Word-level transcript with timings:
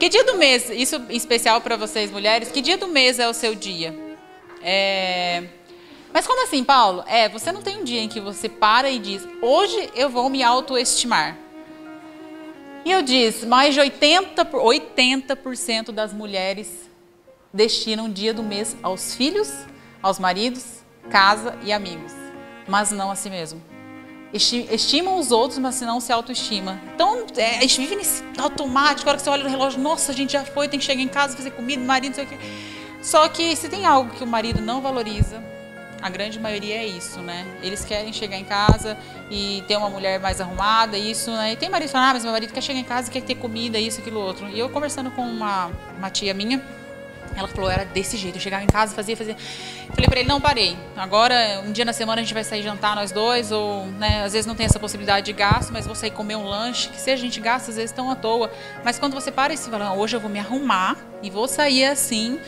Que 0.00 0.08
dia 0.08 0.24
do 0.24 0.38
mês, 0.38 0.70
isso 0.70 0.96
especial 1.10 1.60
para 1.60 1.76
vocês 1.76 2.10
mulheres, 2.10 2.50
que 2.50 2.62
dia 2.62 2.78
do 2.78 2.88
mês 2.88 3.18
é 3.18 3.28
o 3.28 3.34
seu 3.34 3.54
dia? 3.54 3.94
É... 4.62 5.44
Mas 6.10 6.26
como 6.26 6.42
assim, 6.42 6.64
Paulo? 6.64 7.04
É, 7.06 7.28
você 7.28 7.52
não 7.52 7.60
tem 7.60 7.76
um 7.76 7.84
dia 7.84 8.00
em 8.00 8.08
que 8.08 8.18
você 8.18 8.48
para 8.48 8.88
e 8.88 8.98
diz, 8.98 9.28
hoje 9.42 9.90
eu 9.94 10.08
vou 10.08 10.30
me 10.30 10.42
autoestimar. 10.42 11.36
E 12.82 12.90
eu 12.90 13.02
disse, 13.02 13.44
mais 13.44 13.74
de 13.74 13.80
80%, 13.82 14.54
80 14.54 15.36
das 15.92 16.14
mulheres 16.14 16.88
destinam 17.52 18.06
um 18.06 18.10
dia 18.10 18.32
do 18.32 18.42
mês 18.42 18.74
aos 18.82 19.14
filhos, 19.14 19.52
aos 20.02 20.18
maridos, 20.18 20.64
casa 21.10 21.58
e 21.62 21.74
amigos, 21.74 22.12
mas 22.66 22.90
não 22.90 23.10
a 23.10 23.14
si 23.14 23.28
mesmo. 23.28 23.69
Estimam 24.32 25.18
os 25.18 25.32
outros, 25.32 25.58
mas 25.58 25.80
não 25.80 26.00
se 26.00 26.12
autoestima. 26.12 26.80
Então, 26.94 27.26
é, 27.36 27.58
a 27.58 27.60
gente 27.62 27.80
vive 27.80 27.96
nesse 27.96 28.22
automático, 28.38 29.08
a 29.08 29.10
hora 29.10 29.18
que 29.18 29.24
você 29.24 29.30
olha 29.30 29.42
no 29.42 29.50
relógio, 29.50 29.80
nossa, 29.80 30.12
a 30.12 30.14
gente 30.14 30.32
já 30.32 30.44
foi, 30.44 30.68
tem 30.68 30.78
que 30.78 30.86
chegar 30.86 31.02
em 31.02 31.08
casa, 31.08 31.36
fazer 31.36 31.50
comida, 31.50 31.82
marido, 31.82 32.10
não 32.10 32.14
sei 32.14 32.24
o 32.24 32.28
quê. 32.28 32.38
Só 33.02 33.26
que 33.28 33.56
se 33.56 33.68
tem 33.68 33.86
algo 33.86 34.10
que 34.14 34.22
o 34.22 34.26
marido 34.26 34.60
não 34.60 34.80
valoriza, 34.80 35.42
a 36.00 36.08
grande 36.08 36.38
maioria 36.38 36.76
é 36.76 36.86
isso, 36.86 37.20
né? 37.20 37.46
Eles 37.62 37.84
querem 37.84 38.12
chegar 38.12 38.36
em 38.36 38.44
casa 38.44 38.96
e 39.30 39.62
ter 39.66 39.76
uma 39.76 39.90
mulher 39.90 40.18
mais 40.18 40.40
arrumada, 40.40 40.96
isso, 40.96 41.30
né? 41.30 41.52
E 41.52 41.56
tem 41.56 41.68
marido 41.68 41.88
que 41.88 41.92
fala, 41.92 42.10
ah, 42.10 42.14
mas 42.14 42.22
meu 42.22 42.32
marido 42.32 42.52
quer 42.52 42.62
chegar 42.62 42.78
em 42.78 42.84
casa 42.84 43.08
e 43.08 43.12
quer 43.12 43.22
ter 43.22 43.34
comida, 43.34 43.78
isso, 43.78 44.00
aquilo, 44.00 44.20
outro. 44.20 44.48
E 44.48 44.58
eu 44.58 44.68
conversando 44.70 45.10
com 45.10 45.22
uma, 45.22 45.70
uma 45.98 46.08
tia 46.08 46.32
minha, 46.32 46.62
ela 47.36 47.48
falou, 47.48 47.70
era 47.70 47.84
desse 47.84 48.16
jeito, 48.16 48.36
eu 48.36 48.40
chegava 48.40 48.62
em 48.62 48.66
casa, 48.66 48.94
fazia, 48.94 49.16
fazia. 49.16 49.36
Falei 49.94 50.08
para 50.08 50.20
ele, 50.20 50.28
não, 50.28 50.40
parei. 50.40 50.76
Agora, 50.96 51.62
um 51.64 51.72
dia 51.72 51.84
na 51.84 51.92
semana 51.92 52.20
a 52.20 52.24
gente 52.24 52.34
vai 52.34 52.44
sair 52.44 52.62
jantar 52.62 52.94
nós 52.94 53.12
dois, 53.12 53.52
ou, 53.52 53.86
né, 53.86 54.24
às 54.24 54.32
vezes 54.32 54.46
não 54.46 54.54
tem 54.54 54.66
essa 54.66 54.78
possibilidade 54.78 55.26
de 55.26 55.32
gasto, 55.32 55.72
mas 55.72 55.86
vou 55.86 55.94
sair 55.94 56.10
comer 56.10 56.36
um 56.36 56.44
lanche, 56.44 56.88
que 56.88 57.00
seja 57.00 57.22
a 57.22 57.24
gente 57.24 57.40
gasta 57.40 57.70
às 57.70 57.76
vezes 57.76 57.92
tão 57.92 58.10
à 58.10 58.16
toa. 58.16 58.50
Mas 58.84 58.98
quando 58.98 59.14
você 59.14 59.30
para 59.30 59.52
e 59.52 59.56
se 59.56 59.70
fala, 59.70 59.92
hoje 59.92 60.16
eu 60.16 60.20
vou 60.20 60.30
me 60.30 60.38
arrumar 60.38 60.96
e 61.22 61.30
vou 61.30 61.46
sair 61.46 61.84
assim, 61.84 62.38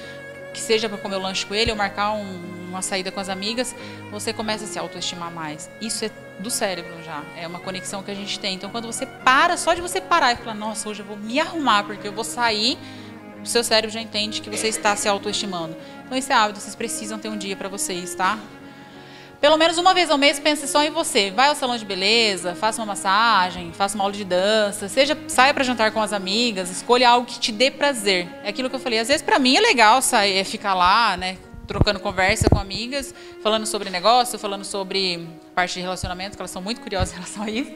que 0.52 0.60
seja 0.60 0.88
para 0.88 0.98
comer 0.98 1.16
o 1.16 1.20
lanche 1.20 1.46
com 1.46 1.54
ele 1.54 1.70
ou 1.70 1.76
marcar 1.76 2.12
um, 2.12 2.40
uma 2.68 2.82
saída 2.82 3.10
com 3.10 3.20
as 3.20 3.28
amigas, 3.28 3.74
você 4.10 4.32
começa 4.32 4.64
a 4.64 4.66
se 4.66 4.78
autoestimar 4.78 5.30
mais. 5.30 5.70
Isso 5.80 6.04
é 6.04 6.10
do 6.38 6.50
cérebro 6.50 6.92
já, 7.04 7.22
é 7.36 7.46
uma 7.46 7.60
conexão 7.60 8.02
que 8.02 8.10
a 8.10 8.14
gente 8.14 8.38
tem. 8.40 8.54
Então, 8.54 8.70
quando 8.70 8.86
você 8.86 9.06
para, 9.06 9.56
só 9.56 9.74
de 9.74 9.80
você 9.80 10.00
parar 10.00 10.32
e 10.32 10.36
falar, 10.36 10.54
nossa, 10.54 10.88
hoje 10.88 11.00
eu 11.00 11.06
vou 11.06 11.16
me 11.16 11.38
arrumar 11.38 11.84
porque 11.84 12.08
eu 12.08 12.12
vou 12.12 12.24
sair 12.24 12.78
o 13.42 13.46
seu 13.46 13.64
cérebro 13.64 13.92
já 13.92 14.00
entende 14.00 14.40
que 14.40 14.50
você 14.50 14.68
está 14.68 14.94
se 14.96 15.08
autoestimando. 15.08 15.76
Então, 16.04 16.16
esse 16.16 16.30
é 16.30 16.34
hábito, 16.34 16.60
vocês 16.60 16.74
precisam 16.74 17.18
ter 17.18 17.28
um 17.28 17.36
dia 17.36 17.56
para 17.56 17.68
vocês, 17.68 18.14
tá? 18.14 18.38
Pelo 19.42 19.56
menos 19.56 19.76
uma 19.76 19.92
vez 19.92 20.08
ao 20.08 20.16
mês, 20.16 20.38
pense 20.38 20.68
só 20.68 20.84
em 20.84 20.90
você. 20.90 21.32
Vai 21.32 21.48
ao 21.48 21.56
salão 21.56 21.76
de 21.76 21.84
beleza, 21.84 22.54
faça 22.54 22.80
uma 22.80 22.86
massagem, 22.86 23.72
faça 23.72 23.96
uma 23.96 24.04
aula 24.04 24.14
de 24.14 24.24
dança, 24.24 24.88
seja 24.88 25.18
saia 25.26 25.52
para 25.52 25.64
jantar 25.64 25.90
com 25.90 26.00
as 26.00 26.12
amigas, 26.12 26.70
escolha 26.70 27.08
algo 27.08 27.26
que 27.26 27.40
te 27.40 27.50
dê 27.50 27.68
prazer. 27.68 28.28
É 28.44 28.50
aquilo 28.50 28.70
que 28.70 28.76
eu 28.76 28.78
falei. 28.78 29.00
Às 29.00 29.08
vezes, 29.08 29.20
para 29.20 29.40
mim, 29.40 29.56
é 29.56 29.60
legal 29.60 30.00
sair, 30.00 30.38
é 30.38 30.44
ficar 30.44 30.74
lá, 30.74 31.16
né? 31.16 31.38
Trocando 31.66 31.98
conversa 31.98 32.48
com 32.48 32.56
amigas, 32.56 33.12
falando 33.42 33.66
sobre 33.66 33.90
negócio, 33.90 34.38
falando 34.38 34.64
sobre 34.64 35.26
parte 35.56 35.74
de 35.74 35.80
relacionamento, 35.80 36.36
que 36.36 36.40
elas 36.40 36.52
são 36.52 36.62
muito 36.62 36.80
curiosas 36.80 37.10
em 37.10 37.14
relação 37.14 37.42
a 37.42 37.50
isso. 37.50 37.72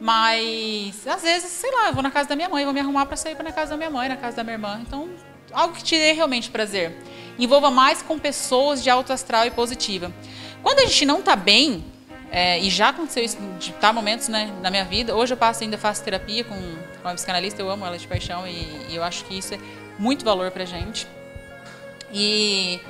Mas, 0.00 1.06
às 1.06 1.22
vezes, 1.22 1.50
sei 1.50 1.70
lá, 1.70 1.88
eu 1.88 1.92
vou 1.92 2.02
na 2.02 2.10
casa 2.10 2.28
da 2.30 2.34
minha 2.34 2.48
mãe, 2.48 2.64
vou 2.64 2.72
me 2.72 2.80
arrumar 2.80 3.04
para 3.04 3.16
sair 3.16 3.34
para 3.34 3.44
na 3.44 3.52
casa 3.52 3.72
da 3.72 3.76
minha 3.76 3.90
mãe, 3.90 4.08
na 4.08 4.16
casa 4.16 4.38
da 4.38 4.42
minha 4.42 4.54
irmã. 4.54 4.80
Então, 4.80 5.10
algo 5.52 5.74
que 5.74 5.84
te 5.84 5.96
dê 5.96 6.12
realmente 6.12 6.50
prazer. 6.50 6.96
Envolva 7.38 7.70
mais 7.70 8.00
com 8.00 8.18
pessoas 8.18 8.82
de 8.82 8.88
alto 8.88 9.12
astral 9.12 9.46
e 9.46 9.50
positiva. 9.50 10.10
Quando 10.62 10.78
a 10.80 10.86
gente 10.86 11.04
não 11.04 11.18
está 11.18 11.36
bem, 11.36 11.84
é, 12.30 12.58
e 12.58 12.70
já 12.70 12.88
aconteceu 12.88 13.24
isso, 13.24 13.36
de 13.58 13.72
tá 13.72 13.92
momentos 13.92 14.28
né, 14.28 14.50
na 14.62 14.70
minha 14.70 14.84
vida, 14.84 15.14
hoje 15.14 15.34
eu 15.34 15.36
passo 15.36 15.64
ainda 15.64 15.76
faço 15.76 16.02
terapia 16.02 16.44
com, 16.44 16.54
com 16.54 17.08
uma 17.08 17.14
psicanalista, 17.14 17.60
eu 17.60 17.68
amo 17.68 17.84
ela 17.84 17.98
de 17.98 18.06
paixão 18.06 18.46
e, 18.46 18.86
e 18.88 18.96
eu 18.96 19.02
acho 19.02 19.24
que 19.24 19.36
isso 19.36 19.52
é 19.54 19.58
muito 19.98 20.24
valor 20.24 20.50
pra 20.50 20.64
gente. 20.64 21.06
E 22.12 22.80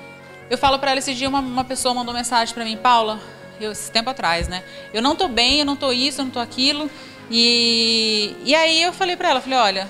eu 0.49 0.59
falo 0.59 0.79
para 0.79 0.91
ela 0.91 0.99
esse 0.99 1.15
dia, 1.15 1.29
uma, 1.29 1.41
uma 1.41 1.65
pessoa 1.65 1.95
mandou 1.95 2.15
mensagem 2.15 2.55
para 2.55 2.65
mim, 2.65 2.77
Paula, 2.77 3.21
eu, 3.61 3.73
esse 3.73 3.91
tempo 3.91 4.11
atrás, 4.11 4.49
né? 4.49 4.63
Eu 4.93 5.03
não 5.03 5.15
tô 5.15 5.29
bem, 5.29 5.61
eu 5.61 5.67
não 5.67 5.77
tô 5.77 5.93
isso, 5.93 6.21
eu 6.21 6.25
não 6.25 6.33
tô 6.33 6.41
aquilo. 6.41 6.91
E, 7.31 8.35
e 8.45 8.55
aí 8.55 8.83
eu 8.83 8.93
falei 8.93 9.17
para 9.17 9.31
ela, 9.31 9.41
falei, 9.41 9.59
olha, 9.59 9.89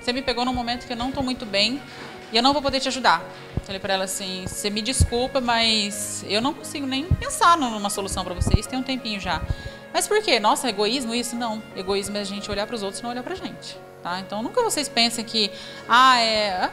você 0.00 0.12
me 0.12 0.22
pegou 0.22 0.44
num 0.44 0.54
momento 0.54 0.86
que 0.86 0.92
eu 0.92 0.96
não 0.96 1.12
tô 1.12 1.22
muito 1.22 1.44
bem 1.44 1.80
e 2.32 2.36
eu 2.36 2.42
não 2.42 2.52
vou 2.52 2.62
poder 2.62 2.80
te 2.80 2.88
ajudar. 2.88 3.22
Falei 3.64 3.78
para 3.78 3.94
ela 3.94 4.04
assim, 4.04 4.44
você 4.46 4.70
me 4.70 4.80
desculpa, 4.80 5.40
mas 5.40 6.24
eu 6.28 6.40
não 6.40 6.54
consigo 6.54 6.86
nem 6.86 7.04
pensar 7.04 7.56
numa 7.58 7.90
solução 7.90 8.24
para 8.24 8.34
vocês, 8.34 8.66
tem 8.66 8.78
um 8.78 8.82
tempinho 8.82 9.20
já. 9.20 9.42
Mas 9.92 10.06
por 10.06 10.22
quê? 10.22 10.40
Nossa, 10.40 10.68
egoísmo 10.68 11.14
isso? 11.14 11.36
Não. 11.36 11.62
Egoísmo 11.76 12.16
é 12.16 12.20
a 12.20 12.24
gente 12.24 12.50
olhar 12.50 12.66
para 12.66 12.76
os 12.76 12.82
outros 12.82 13.00
e 13.00 13.02
não 13.02 13.10
olhar 13.10 13.22
pra 13.22 13.34
gente, 13.34 13.76
tá? 14.02 14.20
Então 14.20 14.42
nunca 14.42 14.62
vocês 14.62 14.88
pensem 14.88 15.24
que, 15.24 15.50
ah, 15.88 16.20
é 16.20 16.70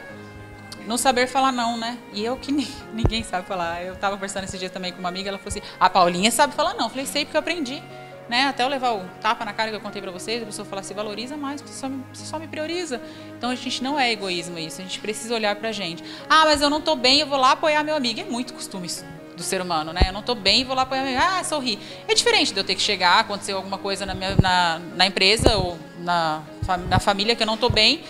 não 0.88 0.96
saber 0.96 1.28
falar 1.28 1.52
não, 1.52 1.76
né? 1.76 1.98
E 2.14 2.24
eu 2.24 2.36
que 2.38 2.50
ninguém 2.92 3.22
sabe 3.22 3.46
falar. 3.46 3.84
Eu 3.84 3.92
estava 3.92 4.16
conversando 4.16 4.44
esse 4.44 4.58
dia 4.58 4.70
também 4.70 4.90
com 4.90 4.98
uma 4.98 5.10
amiga, 5.10 5.28
ela 5.28 5.38
falou 5.38 5.48
assim: 5.48 5.60
"A 5.78 5.88
Paulinha 5.88 6.30
sabe 6.30 6.54
falar 6.54 6.74
não". 6.74 6.86
Eu 6.86 6.90
falei: 6.90 7.06
"Sei 7.06 7.24
porque 7.24 7.36
eu 7.36 7.40
aprendi". 7.40 7.82
Né? 8.28 8.44
Até 8.44 8.62
eu 8.62 8.68
levar 8.68 8.92
o 8.92 9.04
tapa 9.22 9.42
na 9.42 9.54
cara 9.54 9.70
que 9.70 9.76
eu 9.76 9.80
contei 9.80 10.02
para 10.02 10.10
vocês, 10.10 10.42
a 10.42 10.46
pessoa 10.46 10.66
fala: 10.66 10.82
"Se 10.82 10.94
valoriza 10.94 11.36
mais, 11.36 11.60
você 11.60 11.74
só, 11.74 11.88
me, 11.88 12.02
você 12.12 12.24
só 12.24 12.38
me 12.38 12.48
prioriza". 12.48 13.00
Então 13.36 13.50
a 13.50 13.54
gente 13.54 13.82
não 13.82 14.00
é 14.00 14.10
egoísmo 14.10 14.58
isso, 14.58 14.80
a 14.80 14.84
gente 14.84 14.98
precisa 14.98 15.34
olhar 15.34 15.54
pra 15.56 15.72
gente. 15.72 16.02
Ah, 16.28 16.44
mas 16.46 16.60
eu 16.60 16.70
não 16.70 16.80
tô 16.80 16.96
bem, 16.96 17.20
eu 17.20 17.26
vou 17.26 17.38
lá 17.38 17.52
apoiar 17.52 17.84
meu 17.84 17.94
amigo. 17.94 18.20
É 18.20 18.24
muito 18.24 18.54
costume 18.54 18.86
isso 18.86 19.04
do 19.36 19.42
ser 19.42 19.60
humano, 19.62 19.92
né? 19.92 20.00
Eu 20.06 20.12
não 20.12 20.22
tô 20.22 20.34
bem, 20.34 20.64
vou 20.64 20.74
lá 20.74 20.82
apoiar 20.82 21.02
meu 21.02 21.16
amigo. 21.16 21.24
Ah, 21.30 21.44
sorri. 21.44 21.78
É 22.08 22.14
diferente 22.14 22.52
de 22.52 22.58
eu 22.58 22.64
ter 22.64 22.74
que 22.74 22.82
chegar, 22.82 23.20
acontecer 23.20 23.52
alguma 23.52 23.78
coisa 23.78 24.04
na 24.04 24.14
minha 24.14 24.36
na, 24.42 24.80
na 24.96 25.06
empresa 25.06 25.56
ou 25.56 25.78
na, 25.98 26.42
na 26.88 26.98
família 26.98 27.36
que 27.36 27.42
eu 27.42 27.46
não 27.46 27.56
tô 27.56 27.70
bem 27.70 28.02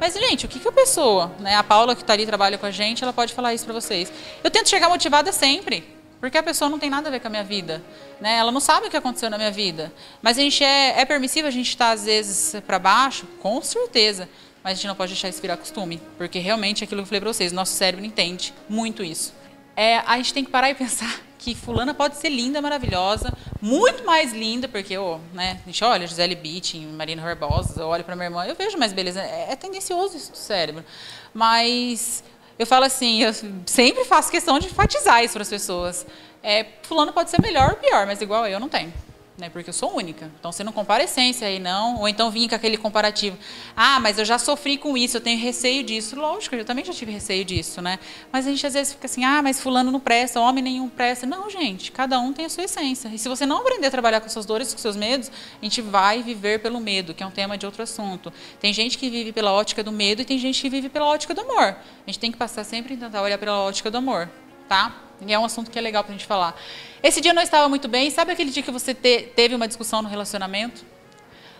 mas, 0.00 0.14
gente, 0.14 0.46
o 0.46 0.48
que, 0.48 0.58
que 0.58 0.68
a 0.68 0.72
pessoa, 0.72 1.34
né? 1.40 1.54
A 1.54 1.62
Paula 1.62 1.94
que 1.94 2.02
está 2.02 2.12
ali 2.12 2.26
trabalha 2.26 2.58
com 2.58 2.66
a 2.66 2.70
gente, 2.70 3.02
ela 3.02 3.12
pode 3.12 3.32
falar 3.32 3.54
isso 3.54 3.64
para 3.64 3.74
vocês. 3.74 4.12
Eu 4.44 4.50
tento 4.50 4.68
chegar 4.68 4.88
motivada 4.88 5.32
sempre, 5.32 5.84
porque 6.20 6.36
a 6.36 6.42
pessoa 6.42 6.68
não 6.68 6.78
tem 6.78 6.90
nada 6.90 7.08
a 7.08 7.10
ver 7.10 7.20
com 7.20 7.28
a 7.28 7.30
minha 7.30 7.44
vida, 7.44 7.82
né? 8.20 8.36
Ela 8.36 8.52
não 8.52 8.60
sabe 8.60 8.86
o 8.88 8.90
que 8.90 8.96
aconteceu 8.96 9.30
na 9.30 9.38
minha 9.38 9.50
vida. 9.50 9.92
Mas 10.20 10.38
a 10.38 10.42
gente 10.42 10.62
é, 10.62 11.00
é 11.00 11.04
permissível 11.04 11.48
a 11.48 11.52
gente 11.52 11.68
estar 11.68 11.86
tá, 11.86 11.92
às 11.92 12.04
vezes 12.04 12.60
para 12.66 12.78
baixo, 12.78 13.26
com 13.40 13.60
certeza. 13.62 14.28
Mas 14.62 14.72
a 14.72 14.74
gente 14.76 14.88
não 14.88 14.96
pode 14.96 15.12
deixar 15.12 15.28
isso 15.28 15.40
virar 15.40 15.56
costume, 15.56 16.00
porque 16.18 16.38
realmente 16.38 16.82
é 16.82 16.84
aquilo 16.84 17.00
que 17.00 17.04
eu 17.04 17.06
falei 17.06 17.20
para 17.20 17.32
vocês, 17.32 17.52
nosso 17.52 17.72
cérebro 17.72 18.04
entende 18.04 18.52
muito 18.68 19.04
isso. 19.04 19.32
É, 19.76 19.98
a 19.98 20.16
gente 20.16 20.34
tem 20.34 20.44
que 20.44 20.50
parar 20.50 20.70
e 20.70 20.74
pensar 20.74 21.25
que 21.46 21.54
fulana 21.54 21.94
pode 21.94 22.16
ser 22.16 22.28
linda, 22.28 22.60
maravilhosa, 22.60 23.32
muito 23.62 24.04
mais 24.04 24.32
linda, 24.32 24.66
porque 24.66 24.94
eu, 24.94 25.20
né, 25.32 25.60
a 25.62 25.66
gente 25.66 25.84
olha 25.84 26.04
Gisele 26.04 26.34
Bündchen, 26.34 26.84
Marina 26.88 27.22
Barbosa, 27.22 27.82
eu 27.82 27.86
olho 27.86 28.02
para 28.02 28.16
minha 28.16 28.26
irmã, 28.26 28.44
eu 28.44 28.56
vejo 28.56 28.76
mais 28.76 28.92
beleza. 28.92 29.22
É, 29.22 29.52
é 29.52 29.54
tendencioso 29.56 30.16
isso 30.16 30.32
do 30.32 30.36
cérebro. 30.36 30.84
Mas 31.32 32.24
eu 32.58 32.66
falo 32.66 32.84
assim, 32.84 33.22
eu 33.22 33.32
sempre 33.64 34.04
faço 34.04 34.28
questão 34.28 34.58
de 34.58 34.66
enfatizar 34.66 35.22
isso 35.22 35.34
para 35.34 35.42
as 35.42 35.48
pessoas. 35.48 36.04
É, 36.42 36.66
fulano 36.82 37.12
pode 37.12 37.30
ser 37.30 37.40
melhor 37.40 37.70
ou 37.70 37.76
pior, 37.76 38.06
mas 38.06 38.20
igual 38.20 38.44
eu 38.48 38.58
não 38.58 38.68
tenho 38.68 38.92
né? 39.38 39.50
Porque 39.50 39.68
eu 39.68 39.74
sou 39.74 39.94
única. 39.96 40.30
Então 40.38 40.50
você 40.50 40.64
não 40.64 40.72
compara 40.72 41.04
essência 41.04 41.46
aí 41.46 41.58
não, 41.58 41.98
ou 41.98 42.08
então 42.08 42.30
vim 42.30 42.48
com 42.48 42.54
aquele 42.54 42.76
comparativo. 42.76 43.36
Ah, 43.76 44.00
mas 44.00 44.18
eu 44.18 44.24
já 44.24 44.38
sofri 44.38 44.78
com 44.78 44.96
isso, 44.96 45.16
eu 45.16 45.20
tenho 45.20 45.38
receio 45.38 45.82
disso. 45.82 46.16
Lógico, 46.16 46.54
eu 46.54 46.64
também 46.64 46.84
já 46.84 46.92
tive 46.92 47.12
receio 47.12 47.44
disso, 47.44 47.82
né? 47.82 47.98
Mas 48.32 48.46
a 48.46 48.50
gente 48.50 48.66
às 48.66 48.74
vezes 48.74 48.94
fica 48.94 49.06
assim: 49.06 49.24
"Ah, 49.24 49.42
mas 49.42 49.60
fulano 49.60 49.90
não 49.90 50.00
presta, 50.00 50.40
homem 50.40 50.62
nenhum 50.62 50.88
presta". 50.88 51.26
Não, 51.26 51.50
gente, 51.50 51.92
cada 51.92 52.18
um 52.18 52.32
tem 52.32 52.46
a 52.46 52.48
sua 52.48 52.64
essência. 52.64 53.08
E 53.12 53.18
se 53.18 53.28
você 53.28 53.44
não 53.44 53.58
aprender 53.58 53.86
a 53.86 53.90
trabalhar 53.90 54.20
com 54.20 54.28
suas 54.28 54.46
dores, 54.46 54.72
com 54.72 54.78
seus 54.78 54.96
medos, 54.96 55.30
a 55.60 55.64
gente 55.64 55.80
vai 55.82 56.22
viver 56.22 56.60
pelo 56.60 56.80
medo, 56.80 57.14
que 57.14 57.22
é 57.22 57.26
um 57.26 57.30
tema 57.30 57.58
de 57.58 57.66
outro 57.66 57.82
assunto. 57.82 58.32
Tem 58.60 58.72
gente 58.72 58.96
que 58.98 59.10
vive 59.10 59.32
pela 59.32 59.52
ótica 59.52 59.82
do 59.82 59.92
medo 59.92 60.22
e 60.22 60.24
tem 60.24 60.38
gente 60.38 60.60
que 60.60 60.68
vive 60.68 60.88
pela 60.88 61.06
ótica 61.06 61.34
do 61.34 61.42
amor. 61.42 61.76
A 62.06 62.06
gente 62.06 62.18
tem 62.18 62.32
que 62.32 62.38
passar 62.38 62.64
sempre 62.64 62.94
a 62.94 62.96
tentar 62.96 63.22
olhar 63.22 63.38
pela 63.38 63.60
ótica 63.60 63.90
do 63.90 63.98
amor, 63.98 64.28
tá? 64.68 64.94
E 65.24 65.32
é 65.32 65.38
um 65.38 65.44
assunto 65.44 65.70
que 65.70 65.78
é 65.78 65.82
legal 65.82 66.04
para 66.04 66.14
a 66.14 66.16
gente 66.16 66.26
falar. 66.26 66.60
Esse 67.02 67.20
dia 67.20 67.32
não 67.32 67.42
estava 67.42 67.68
muito 67.68 67.88
bem. 67.88 68.10
Sabe 68.10 68.32
aquele 68.32 68.50
dia 68.50 68.62
que 68.62 68.70
você 68.70 68.94
te, 68.94 69.22
teve 69.34 69.54
uma 69.54 69.66
discussão 69.66 70.02
no 70.02 70.08
relacionamento? 70.08 70.84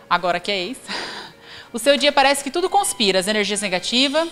Agora 0.09 0.41
que 0.41 0.51
é 0.51 0.65
isso. 0.65 0.83
O 1.73 1.79
seu 1.79 1.97
dia 1.99 2.11
parece 2.11 2.43
que 2.43 2.51
tudo 2.51 2.71
conspira, 2.71 3.19
as 3.19 3.29
energias 3.29 3.61
negativas. 3.61 4.29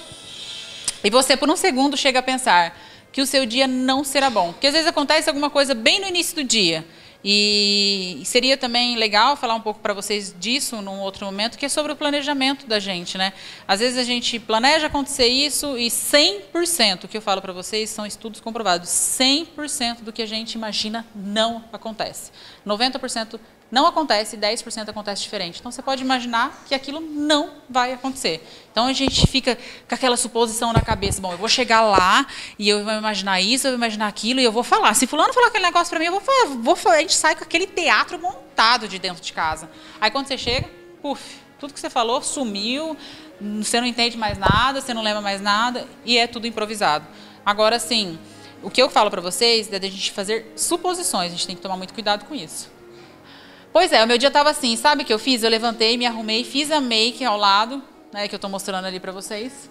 E 1.02 1.10
você, 1.10 1.36
por 1.36 1.50
um 1.50 1.56
segundo, 1.56 1.94
chega 1.94 2.20
a 2.20 2.22
pensar 2.22 2.74
que 3.12 3.20
o 3.20 3.26
seu 3.26 3.44
dia 3.44 3.66
não 3.66 4.02
será 4.02 4.30
bom. 4.30 4.52
Porque 4.52 4.68
às 4.68 4.72
vezes 4.72 4.88
acontece 4.88 5.28
alguma 5.28 5.50
coisa 5.50 5.74
bem 5.74 6.00
no 6.00 6.06
início 6.06 6.36
do 6.36 6.44
dia. 6.44 6.86
E 7.24 8.20
seria 8.26 8.54
também 8.54 8.96
legal 8.96 9.34
falar 9.34 9.54
um 9.54 9.60
pouco 9.60 9.80
para 9.80 9.94
vocês 9.94 10.34
disso 10.38 10.82
num 10.82 11.00
outro 11.00 11.24
momento, 11.24 11.56
que 11.56 11.64
é 11.64 11.68
sobre 11.70 11.92
o 11.92 11.96
planejamento 11.96 12.66
da 12.66 12.78
gente, 12.78 13.16
né? 13.16 13.32
Às 13.66 13.80
vezes 13.80 13.98
a 13.98 14.02
gente 14.02 14.38
planeja 14.38 14.88
acontecer 14.88 15.26
isso 15.26 15.78
e 15.78 15.86
100%, 15.88 17.04
o 17.04 17.08
que 17.08 17.16
eu 17.16 17.22
falo 17.22 17.40
para 17.40 17.52
vocês 17.52 17.88
são 17.88 18.04
estudos 18.04 18.40
comprovados, 18.40 18.90
100% 18.90 20.02
do 20.02 20.12
que 20.12 20.20
a 20.20 20.26
gente 20.26 20.52
imagina 20.52 21.06
não 21.14 21.64
acontece. 21.72 22.30
90% 22.66 23.40
não 23.70 23.86
acontece, 23.86 24.36
10% 24.36 24.88
acontece 24.88 25.22
diferente. 25.22 25.58
Então 25.58 25.72
você 25.72 25.82
pode 25.82 26.02
imaginar 26.02 26.64
que 26.66 26.74
aquilo 26.74 27.00
não 27.00 27.50
vai 27.68 27.92
acontecer. 27.92 28.46
Então 28.70 28.86
a 28.86 28.92
gente 28.92 29.26
fica 29.26 29.56
com 29.88 29.94
aquela 29.94 30.16
suposição 30.16 30.72
na 30.72 30.80
cabeça, 30.80 31.20
bom, 31.20 31.32
eu 31.32 31.38
vou 31.38 31.48
chegar 31.48 31.82
lá 31.82 32.26
e 32.58 32.68
eu 32.68 32.84
vou 32.84 32.92
imaginar 32.92 33.40
isso, 33.40 33.66
eu 33.66 33.72
vou 33.72 33.78
imaginar 33.78 34.06
aquilo 34.06 34.40
e 34.40 34.44
eu 34.44 34.52
vou 34.52 34.62
falar. 34.62 34.94
Se 34.94 35.06
fulano 35.06 35.32
falar 35.32 35.48
aquele 35.48 35.64
negócio 35.64 35.90
para 35.90 35.98
mim, 35.98 36.06
eu 36.06 36.12
vou 36.12 36.20
falar, 36.20 36.46
vou 36.46 36.76
falar, 36.76 36.96
a 36.96 37.00
gente 37.00 37.14
sai 37.14 37.34
com 37.34 37.42
aquele 37.42 37.66
teatro 37.66 38.18
montado 38.18 38.86
de 38.86 38.98
dentro 38.98 39.22
de 39.22 39.32
casa. 39.32 39.68
Aí 40.00 40.10
quando 40.10 40.28
você 40.28 40.38
chega, 40.38 40.70
puf, 41.02 41.22
Tudo 41.58 41.72
que 41.72 41.80
você 41.80 41.88
falou 41.90 42.20
sumiu, 42.22 42.96
você 43.62 43.80
não 43.80 43.86
entende 43.86 44.16
mais 44.16 44.38
nada, 44.38 44.80
você 44.80 44.92
não 44.92 45.02
lembra 45.02 45.20
mais 45.20 45.40
nada 45.40 45.86
e 46.04 46.18
é 46.18 46.26
tudo 46.26 46.46
improvisado. 46.46 47.06
Agora, 47.44 47.78
sim, 47.78 48.18
o 48.62 48.70
que 48.70 48.82
eu 48.82 48.90
falo 48.90 49.10
para 49.10 49.20
vocês 49.20 49.72
é 49.72 49.78
da 49.78 49.88
gente 49.88 50.12
fazer 50.12 50.52
suposições, 50.56 51.32
a 51.32 51.36
gente 51.36 51.46
tem 51.46 51.56
que 51.56 51.62
tomar 51.62 51.76
muito 51.76 51.94
cuidado 51.94 52.24
com 52.24 52.34
isso. 52.34 52.73
Pois 53.74 53.92
é, 53.92 54.04
o 54.04 54.06
meu 54.06 54.16
dia 54.16 54.28
estava 54.28 54.50
assim, 54.50 54.76
sabe 54.76 55.02
o 55.02 55.04
que 55.04 55.12
eu 55.12 55.18
fiz? 55.18 55.42
Eu 55.42 55.50
levantei, 55.50 55.96
me 55.96 56.06
arrumei, 56.06 56.44
fiz 56.44 56.70
a 56.70 56.80
make 56.80 57.24
ao 57.24 57.36
lado, 57.36 57.82
né, 58.12 58.28
que 58.28 58.34
eu 58.36 58.36
estou 58.36 58.48
mostrando 58.48 58.84
ali 58.84 59.00
para 59.00 59.10
vocês. 59.10 59.68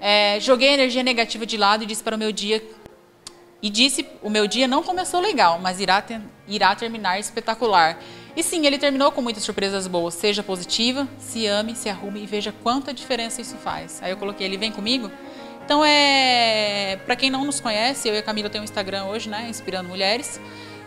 É, 0.00 0.40
joguei 0.40 0.70
a 0.70 0.72
energia 0.72 1.02
negativa 1.02 1.44
de 1.44 1.58
lado 1.58 1.82
e 1.82 1.86
disse 1.86 2.02
para 2.02 2.16
o 2.16 2.18
meu 2.18 2.32
dia 2.32 2.64
e 3.60 3.68
disse: 3.68 4.06
o 4.22 4.30
meu 4.30 4.46
dia 4.46 4.66
não 4.66 4.82
começou 4.82 5.20
legal, 5.20 5.58
mas 5.58 5.80
irá, 5.80 6.00
ter, 6.00 6.18
irá 6.48 6.74
terminar 6.74 7.20
espetacular. 7.20 7.98
E 8.34 8.42
sim, 8.42 8.64
ele 8.64 8.78
terminou 8.78 9.12
com 9.12 9.20
muitas 9.20 9.42
surpresas 9.42 9.86
boas. 9.86 10.14
Seja 10.14 10.42
positiva, 10.42 11.06
se 11.18 11.46
ame, 11.46 11.76
se 11.76 11.90
arrume 11.90 12.22
e 12.22 12.26
veja 12.26 12.54
quanta 12.62 12.94
diferença 12.94 13.42
isso 13.42 13.56
faz. 13.56 14.02
Aí 14.02 14.12
eu 14.12 14.16
coloquei 14.16 14.46
ele: 14.46 14.56
vem 14.56 14.72
comigo. 14.72 15.10
Então 15.62 15.84
é. 15.84 16.98
Para 17.04 17.16
quem 17.16 17.28
não 17.28 17.44
nos 17.44 17.60
conhece, 17.60 18.08
eu 18.08 18.14
e 18.14 18.18
a 18.18 18.22
Camila 18.22 18.48
temos 18.48 18.70
um 18.70 18.72
Instagram 18.72 19.04
hoje, 19.04 19.28
né? 19.28 19.46
Inspirando 19.50 19.90
Mulheres. 19.90 20.40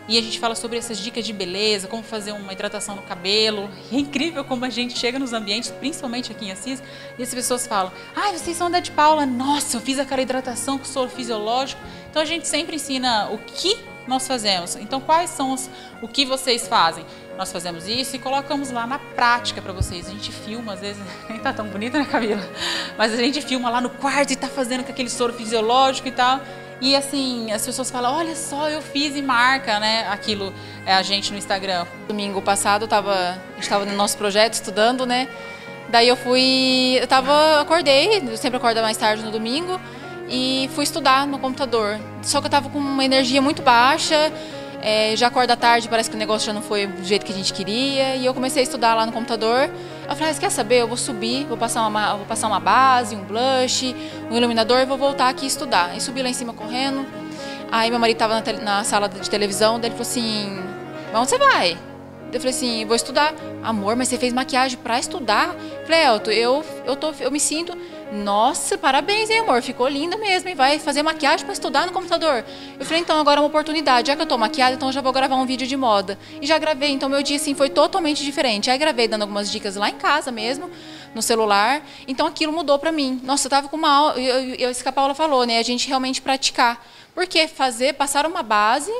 E 0.07 0.18
a 0.18 0.22
gente 0.22 0.40
fala 0.40 0.56
sobre 0.56 0.78
essas 0.78 1.00
dicas 1.00 1.25
de 1.25 1.34
beleza, 1.34 1.88
como 1.88 2.04
fazer 2.04 2.31
uma 2.31 2.54
hidratação 2.54 2.96
no 2.96 3.02
cabelo. 3.02 3.69
E 3.92 3.96
é 3.96 4.00
incrível 4.00 4.44
como 4.44 4.63
a 4.66 4.69
gente 4.69 4.98
chega 4.98 5.18
nos 5.18 5.34
ambientes, 5.34 5.72
principalmente 5.72 6.31
aqui 6.31 6.46
em 6.46 6.52
Assis, 6.52 6.81
e 7.18 7.24
as 7.24 7.34
pessoas 7.34 7.66
falam: 7.66 7.92
Ah, 8.16 8.31
vocês 8.31 8.56
são 8.56 8.69
da 8.69 8.80
de 8.80 8.92
Paula. 8.92 9.25
Nossa, 9.25 9.78
eu 9.78 9.81
fiz 9.81 9.98
aquela 9.98 10.22
hidratação 10.22 10.78
com 10.78 10.86
soro 10.86 11.10
fisiológico. 11.10 11.81
Então 12.10 12.22
a 12.22 12.25
gente 12.25 12.48
sempre 12.48 12.75
ensina 12.75 13.30
o 13.31 13.38
que 13.40 13.78
nós 14.07 14.28
fazemos. 14.28 14.75
Então, 14.75 15.02
quais 15.02 15.30
são 15.30 15.52
os, 15.52 15.69
o 16.02 16.07
que 16.07 16.25
vocês 16.25 16.68
fazem? 16.68 17.06
Nós 17.38 17.52
fazemos 17.52 17.88
isso 17.88 18.16
e 18.16 18.19
colocamos 18.19 18.72
lá 18.72 18.88
na 18.88 19.00
prática 19.00 19.62
para 19.62 19.74
vocês. 19.74 20.07
A 20.07 20.12
gente 20.12 20.31
filma, 20.31 20.74
às 20.74 20.80
vezes, 20.80 21.02
nem 21.30 21.40
tá 21.40 21.52
tão 21.52 21.68
bonita, 21.68 21.98
né, 21.98 22.06
Camila? 22.06 22.48
Mas 22.98 23.13
a 23.13 23.18
gente 23.18 23.42
filma 23.42 23.69
lá 23.69 23.81
no 23.81 23.90
quarto 23.90 24.31
e 24.31 24.36
tá 24.36 24.48
fazendo 24.48 24.84
com 24.84 24.92
aquele 24.92 25.10
soro 25.10 25.34
fisiológico 25.34 26.07
e 26.07 26.12
tal. 26.12 26.40
E 26.81 26.95
assim, 26.95 27.51
as 27.51 27.66
pessoas 27.66 27.89
falam, 27.89 28.13
olha 28.16 28.36
só, 28.36 28.69
eu 28.69 28.81
fiz 28.81 29.16
e 29.16 29.22
marca, 29.22 29.80
né, 29.80 30.06
aquilo, 30.10 30.54
é 30.86 30.94
a 30.94 31.01
gente 31.01 31.31
no 31.31 31.38
Instagram. 31.38 31.86
Domingo 32.07 32.42
passado, 32.42 32.88
a 32.92 33.38
gente 33.54 33.63
estava 33.63 33.86
no 33.86 33.95
nosso 33.95 34.18
projeto 34.18 34.54
estudando, 34.54 35.06
né, 35.06 35.30
daí 35.89 36.07
eu 36.07 36.18
fui, 36.18 36.98
eu 37.00 37.07
tava, 37.07 37.62
acordei, 37.62 38.22
eu 38.27 38.36
sempre 38.36 38.57
acordo 38.57 38.81
mais 38.81 38.98
tarde 38.98 39.24
no 39.24 39.31
domingo, 39.31 39.80
e 40.27 40.69
fui 40.74 40.83
estudar 40.83 41.25
no 41.25 41.39
computador. 41.39 42.00
Só 42.24 42.42
que 42.42 42.48
eu 42.48 42.51
tava 42.51 42.69
com 42.69 42.80
uma 42.80 43.06
energia 43.06 43.42
muito 43.42 43.62
baixa, 43.62 44.31
é, 44.81 45.16
já 45.16 45.28
acorda 45.28 45.56
tarde, 45.56 45.88
parece 45.88 46.10
que 46.10 46.16
o 46.16 46.19
negócio 46.19 46.45
já 46.45 46.54
não 46.54 46.62
foi 46.62 46.88
do 46.88 47.06
jeito 47.06 47.25
que 47.25 47.31
a 47.31 47.36
gente 47.36 47.54
queria, 47.54 48.18
e 48.18 48.25
eu 48.25 48.33
comecei 48.33 48.62
a 48.62 48.63
estudar 48.63 48.95
lá 48.95 49.06
no 49.06 49.13
computador. 49.13 49.69
Eu 50.07 50.16
falei, 50.16 50.31
ah, 50.31 50.40
quer 50.40 50.52
saber? 50.52 50.81
Eu 50.81 50.88
vou 50.88 50.98
subir, 50.98 51.46
vou 51.46 51.57
passar, 51.57 51.88
uma, 51.88 52.16
vou 52.16 52.25
passar 52.25 52.48
uma 52.48 52.60
base, 52.60 53.16
um 53.16 53.24
blush, 53.24 53.96
um 54.30 54.38
iluminador 54.38 54.80
e 54.80 54.86
vou 54.86 54.98
voltar 54.98 55.30
aqui 55.30 55.46
estudar. 55.46 55.96
E 55.98 56.02
subi 56.02 56.22
lá 56.22 56.30
em 56.30 56.34
cima 56.34 56.54
correndo. 56.54 57.06
Aí 57.72 57.90
meu 57.90 58.00
marido 58.00 58.16
estava 58.16 58.42
na, 58.42 58.54
na, 58.62 58.84
sala 58.84 59.10
de 59.10 59.30
televisão, 59.30 59.80
daí 59.80 59.90
ele 59.90 59.96
falou 59.96 60.10
assim, 60.10 60.63
onde 61.13 61.30
você 61.30 61.38
vai? 61.38 61.78
Eu 62.31 62.40
falei 62.40 62.56
assim, 62.56 62.86
vou 62.86 62.96
estudar. 62.96 63.34
Amor, 63.63 63.96
mas 63.96 64.07
você 64.07 64.18
fez 64.18 64.31
maquiagem 64.31 64.78
para 64.78 65.00
estudar? 65.00 65.56
Eu 65.56 65.86
falei, 65.86 66.06
Elton, 66.06 66.31
eu, 66.31 66.66
eu, 66.86 66.96
tô, 66.96 67.12
eu 67.19 67.31
me 67.31 67.40
sinto 67.40 67.75
nossa, 68.12 68.78
parabéns, 68.78 69.30
hein, 69.30 69.40
amor? 69.40 69.62
Ficou 69.62 69.88
linda 69.88 70.16
mesmo, 70.18 70.50
e 70.50 70.54
vai 70.54 70.80
fazer 70.80 71.02
maquiagem 71.02 71.46
para 71.46 71.54
estudar 71.54 71.86
no 71.86 71.92
computador. 71.92 72.46
Eu 72.80 72.86
falei, 72.86 73.02
então, 73.02 73.19
agora 73.19 73.40
é 73.40 73.42
uma 73.42 73.48
oportunidade. 73.48 74.07
Já 74.07 74.16
que 74.16 74.22
eu 74.22 74.25
tô 74.25 74.38
maquiada, 74.38 74.75
então 74.75 74.92
já 74.92 75.02
vou 75.02 75.12
gravar 75.12 75.36
um 75.36 75.46
vídeo 75.46 75.68
de 75.68 75.75
moda. 75.75 76.18
E 76.42 76.46
já 76.46 76.57
gravei, 76.57 76.92
então 76.92 77.10
meu 77.10 77.24
dia, 77.24 77.38
assim, 77.38 77.56
foi 77.56 77.69
totalmente 77.69 78.24
diferente. 78.24 78.69
Aí 78.69 78.78
gravei 78.78 79.07
dando 79.07 79.24
algumas 79.24 79.52
dicas 79.52 79.75
lá 79.75 79.90
em 79.90 79.96
casa 79.96 80.31
mesmo, 80.31 80.69
no 81.13 81.22
celular. 81.22 81.81
Então 82.07 82.28
aquilo 82.28 82.54
mudou 82.54 82.78
para 82.78 82.92
mim. 82.92 83.19
Nossa, 83.24 83.48
eu 83.48 83.50
tava 83.50 83.68
com 83.68 83.75
uma 83.75 83.90
aula, 83.90 84.19
eu, 84.19 84.56
eu, 84.56 84.72
isso 84.72 84.84
que 84.84 84.90
a 84.90 84.94
Paula 84.94 85.16
falou, 85.16 85.46
né? 85.46 85.57
A 85.57 85.63
gente 85.63 85.88
realmente 85.88 86.22
praticar. 86.22 86.86
Porque 87.13 87.48
fazer, 87.48 87.94
passar 87.94 88.25
uma 88.25 88.44
base 88.44 88.92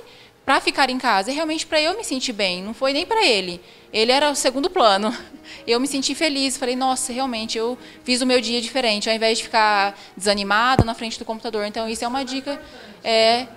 para 0.45 0.62
ficar 0.62 0.89
em 0.89 0.97
casa, 0.97 1.31
é 1.31 1.33
realmente 1.33 1.65
para 1.65 1.81
eu 1.81 1.97
me 1.97 2.03
sentir 2.03 2.31
bem, 2.31 2.62
não 2.62 2.74
foi 2.74 2.94
nem 2.94 3.06
para 3.06 3.25
ele. 3.25 3.59
Ele 3.92 4.12
era 4.12 4.30
o 4.30 4.36
segundo 4.36 4.69
plano. 4.69 5.15
Eu 5.65 5.80
me 5.80 5.88
senti 5.88 6.13
feliz, 6.13 6.57
falei, 6.57 6.75
nossa, 6.75 7.12
realmente 7.12 7.57
eu 7.57 7.75
fiz 8.03 8.21
o 8.21 8.25
meu 8.25 8.39
dia 8.39 8.62
diferente, 8.62 9.09
ao 9.09 9.15
invés 9.15 9.39
de 9.39 9.45
ficar 9.45 9.97
desanimada 10.15 10.83
na 10.83 10.94
frente 10.94 11.18
do 11.18 11.25
computador. 11.25 11.65
Então 11.65 11.89
isso 11.89 12.03
é 12.03 12.07
uma 12.07 12.24
dica 12.24 12.62
é 13.03 13.47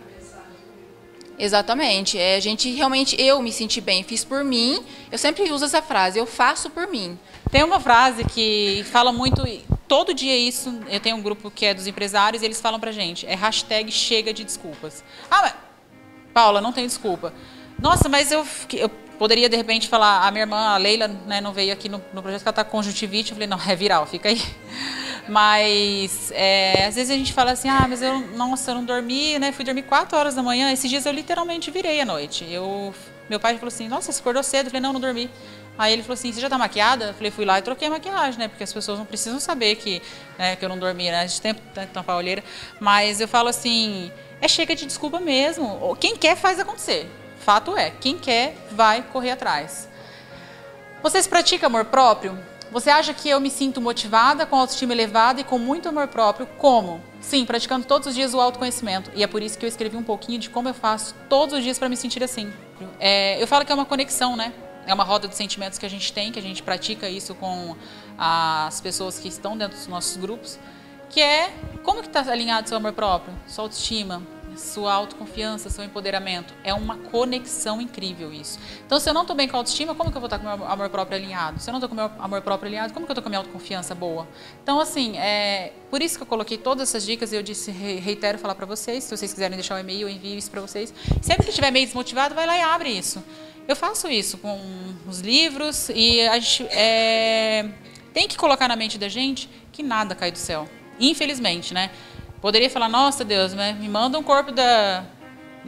Exatamente. 1.38 2.18
É, 2.18 2.36
a 2.36 2.40
gente 2.40 2.70
realmente 2.70 3.20
eu 3.20 3.40
me 3.40 3.52
senti 3.52 3.80
bem, 3.80 4.02
fiz 4.02 4.24
por 4.24 4.42
mim. 4.42 4.82
Eu 5.10 5.18
sempre 5.18 5.50
uso 5.50 5.64
essa 5.64 5.80
frase, 5.80 6.18
eu 6.18 6.26
faço 6.26 6.68
por 6.68 6.86
mim. 6.88 7.18
Tem 7.50 7.62
uma 7.62 7.78
frase 7.78 8.24
que 8.24 8.84
fala 8.90 9.12
muito, 9.12 9.42
todo 9.86 10.12
dia 10.12 10.36
isso, 10.36 10.80
eu 10.88 11.00
tenho 11.00 11.16
um 11.16 11.22
grupo 11.22 11.50
que 11.50 11.64
é 11.64 11.72
dos 11.72 11.86
empresários, 11.86 12.42
e 12.42 12.46
eles 12.46 12.60
falam 12.60 12.78
pra 12.78 12.92
gente, 12.92 13.26
é 13.26 13.34
hashtag 13.34 13.90
chega 13.90 14.34
de 14.34 14.44
desculpas. 14.44 15.02
Ah, 15.30 15.42
mas 15.42 15.67
Paula, 16.38 16.60
não 16.60 16.72
tem 16.72 16.86
desculpa. 16.86 17.34
Nossa, 17.82 18.08
mas 18.08 18.30
eu, 18.30 18.46
eu 18.74 18.88
poderia 19.18 19.48
de 19.48 19.56
repente 19.56 19.88
falar, 19.88 20.24
a 20.24 20.30
minha 20.30 20.44
irmã, 20.44 20.56
a 20.56 20.76
Leila, 20.76 21.08
né, 21.08 21.40
não 21.40 21.52
veio 21.52 21.72
aqui 21.72 21.88
no, 21.88 22.00
no 22.14 22.22
projeto 22.22 22.42
que 22.42 22.48
ela 22.48 22.52
está 22.52 22.62
com 22.62 22.70
conjuntivite. 22.70 23.32
Eu 23.32 23.34
falei, 23.34 23.48
não, 23.48 23.58
é 23.60 23.74
viral, 23.74 24.06
fica 24.06 24.28
aí. 24.28 24.40
Mas 25.28 26.30
é, 26.32 26.86
às 26.86 26.94
vezes 26.94 27.10
a 27.10 27.16
gente 27.16 27.32
fala 27.32 27.50
assim, 27.50 27.68
ah, 27.68 27.86
mas 27.86 28.00
eu, 28.00 28.18
nossa, 28.34 28.70
eu 28.70 28.76
não 28.76 28.84
dormi, 28.84 29.38
né? 29.38 29.52
Fui 29.52 29.62
dormir 29.62 29.82
4 29.82 30.16
horas 30.16 30.34
da 30.34 30.42
manhã. 30.42 30.72
Esses 30.72 30.88
dias 30.88 31.04
eu 31.04 31.12
literalmente 31.12 31.70
virei 31.70 32.00
à 32.00 32.06
noite. 32.06 32.46
Eu, 32.48 32.94
meu 33.28 33.38
pai 33.38 33.54
falou 33.56 33.68
assim, 33.68 33.88
nossa, 33.88 34.10
você 34.10 34.20
acordou 34.20 34.42
cedo? 34.42 34.66
Eu 34.68 34.70
falei, 34.70 34.80
não, 34.80 34.94
não 34.94 35.00
dormi. 35.00 35.28
Aí 35.78 35.92
ele 35.92 36.02
falou 36.02 36.14
assim, 36.14 36.32
você 36.32 36.40
já 36.40 36.48
está 36.48 36.58
maquiada? 36.58 37.06
Eu 37.06 37.14
falei, 37.14 37.30
fui 37.30 37.44
lá 37.44 37.60
e 37.60 37.62
troquei 37.62 37.86
a 37.86 37.90
maquiagem, 37.92 38.38
né? 38.38 38.48
Porque 38.48 38.64
as 38.64 38.72
pessoas 38.72 38.98
não 38.98 39.06
precisam 39.06 39.38
saber 39.38 39.76
que, 39.76 40.02
né, 40.36 40.56
que 40.56 40.64
eu 40.64 40.68
não 40.68 40.76
dormi, 40.76 41.08
né? 41.08 41.20
A 41.20 41.26
gente 41.26 41.40
tem 41.40 41.54
que 41.54 41.60
tampar 41.92 42.16
a 42.16 42.18
olheira. 42.18 42.42
Mas 42.80 43.20
eu 43.20 43.28
falo 43.28 43.48
assim, 43.48 44.10
é 44.40 44.48
chega 44.48 44.74
de 44.74 44.84
desculpa 44.84 45.20
mesmo. 45.20 45.96
Quem 46.00 46.16
quer 46.16 46.36
faz 46.36 46.58
acontecer. 46.58 47.08
Fato 47.38 47.76
é, 47.76 47.90
quem 47.90 48.18
quer 48.18 48.56
vai 48.72 49.02
correr 49.02 49.30
atrás. 49.30 49.88
Vocês 51.00 51.28
praticam 51.28 51.68
amor 51.68 51.84
próprio? 51.84 52.36
Você 52.70 52.90
acha 52.90 53.14
que 53.14 53.28
eu 53.28 53.40
me 53.40 53.48
sinto 53.48 53.80
motivada, 53.80 54.44
com 54.44 54.56
autoestima 54.56 54.92
elevada 54.92 55.40
e 55.40 55.44
com 55.44 55.58
muito 55.58 55.88
amor 55.88 56.08
próprio? 56.08 56.46
Como? 56.58 57.00
Sim, 57.20 57.46
praticando 57.46 57.86
todos 57.86 58.08
os 58.08 58.14
dias 58.14 58.34
o 58.34 58.40
autoconhecimento. 58.40 59.10
E 59.14 59.22
é 59.22 59.26
por 59.26 59.42
isso 59.42 59.56
que 59.56 59.64
eu 59.64 59.68
escrevi 59.68 59.96
um 59.96 60.02
pouquinho 60.02 60.38
de 60.38 60.50
como 60.50 60.68
eu 60.68 60.74
faço 60.74 61.14
todos 61.28 61.56
os 61.56 61.62
dias 61.62 61.78
para 61.78 61.88
me 61.88 61.96
sentir 61.96 62.22
assim. 62.22 62.52
É, 63.00 63.40
eu 63.42 63.46
falo 63.46 63.64
que 63.64 63.72
é 63.72 63.74
uma 63.74 63.86
conexão, 63.86 64.36
né? 64.36 64.52
É 64.88 64.94
uma 64.94 65.04
roda 65.04 65.28
de 65.28 65.36
sentimentos 65.36 65.78
que 65.78 65.86
a 65.86 65.90
gente 65.90 66.12
tem, 66.12 66.32
que 66.32 66.38
a 66.38 66.42
gente 66.42 66.62
pratica 66.62 67.08
isso 67.08 67.34
com 67.34 67.76
as 68.18 68.80
pessoas 68.80 69.18
que 69.18 69.28
estão 69.28 69.56
dentro 69.56 69.76
dos 69.76 69.86
nossos 69.86 70.16
grupos 70.16 70.58
que 71.10 71.20
é 71.20 71.50
como 71.82 72.00
que 72.00 72.08
está 72.08 72.20
alinhado 72.20 72.68
seu 72.68 72.76
amor 72.76 72.92
próprio, 72.92 73.34
sua 73.46 73.64
autoestima, 73.64 74.22
sua 74.56 74.92
autoconfiança, 74.92 75.70
seu 75.70 75.84
empoderamento. 75.84 76.52
É 76.64 76.74
uma 76.74 76.98
conexão 76.98 77.80
incrível 77.80 78.32
isso. 78.32 78.58
Então, 78.84 78.98
se 78.98 79.08
eu 79.08 79.14
não 79.14 79.22
estou 79.22 79.36
bem 79.36 79.46
com 79.46 79.56
a 79.56 79.60
autoestima, 79.60 79.94
como 79.94 80.10
que 80.10 80.16
eu 80.16 80.20
vou 80.20 80.26
estar 80.26 80.38
com 80.38 80.46
o 80.46 80.58
meu 80.58 80.66
amor 80.66 80.88
próprio 80.90 81.16
alinhado? 81.16 81.60
Se 81.60 81.70
eu 81.70 81.72
não 81.72 81.78
estou 81.78 81.88
com 81.88 81.94
o 81.94 81.96
meu 81.96 82.10
amor 82.18 82.42
próprio 82.42 82.68
alinhado, 82.68 82.92
como 82.92 83.06
que 83.06 83.10
eu 83.10 83.14
estou 83.14 83.22
com 83.22 83.28
a 83.28 83.30
minha 83.30 83.38
autoconfiança 83.38 83.94
boa? 83.94 84.26
Então, 84.62 84.80
assim, 84.80 85.16
é 85.16 85.72
por 85.90 86.02
isso 86.02 86.16
que 86.16 86.22
eu 86.22 86.26
coloquei 86.26 86.58
todas 86.58 86.88
essas 86.88 87.06
dicas 87.06 87.32
e 87.32 87.36
eu 87.36 87.42
disse, 87.42 87.70
reitero 87.70 88.38
falar 88.38 88.54
para 88.54 88.66
vocês, 88.66 89.04
se 89.04 89.16
vocês 89.16 89.32
quiserem 89.32 89.56
deixar 89.56 89.76
um 89.76 89.78
e-mail, 89.78 90.02
eu 90.02 90.08
envio 90.08 90.36
isso 90.36 90.50
para 90.50 90.60
vocês. 90.60 90.92
Sempre 91.22 91.44
que 91.44 91.50
estiver 91.50 91.70
meio 91.70 91.86
desmotivado, 91.86 92.34
vai 92.34 92.46
lá 92.46 92.56
e 92.56 92.62
abre 92.62 92.90
isso. 92.90 93.22
Eu 93.68 93.76
faço 93.76 94.08
isso 94.08 94.38
com 94.38 94.58
os 95.06 95.20
livros 95.20 95.90
e 95.94 96.22
a 96.22 96.38
gente 96.38 96.66
é, 96.70 97.68
tem 98.14 98.26
que 98.26 98.34
colocar 98.34 98.66
na 98.66 98.74
mente 98.74 98.96
da 98.96 99.10
gente 99.10 99.46
que 99.70 99.82
nada 99.82 100.14
cai 100.14 100.32
do 100.32 100.38
céu. 100.38 100.66
Infelizmente, 100.98 101.74
né? 101.74 101.90
Poderia 102.40 102.70
falar, 102.70 102.88
nossa 102.88 103.26
Deus, 103.26 103.52
né? 103.52 103.76
me 103.78 103.86
manda 103.86 104.18
um 104.18 104.22
corpo 104.22 104.52
da 104.52 105.04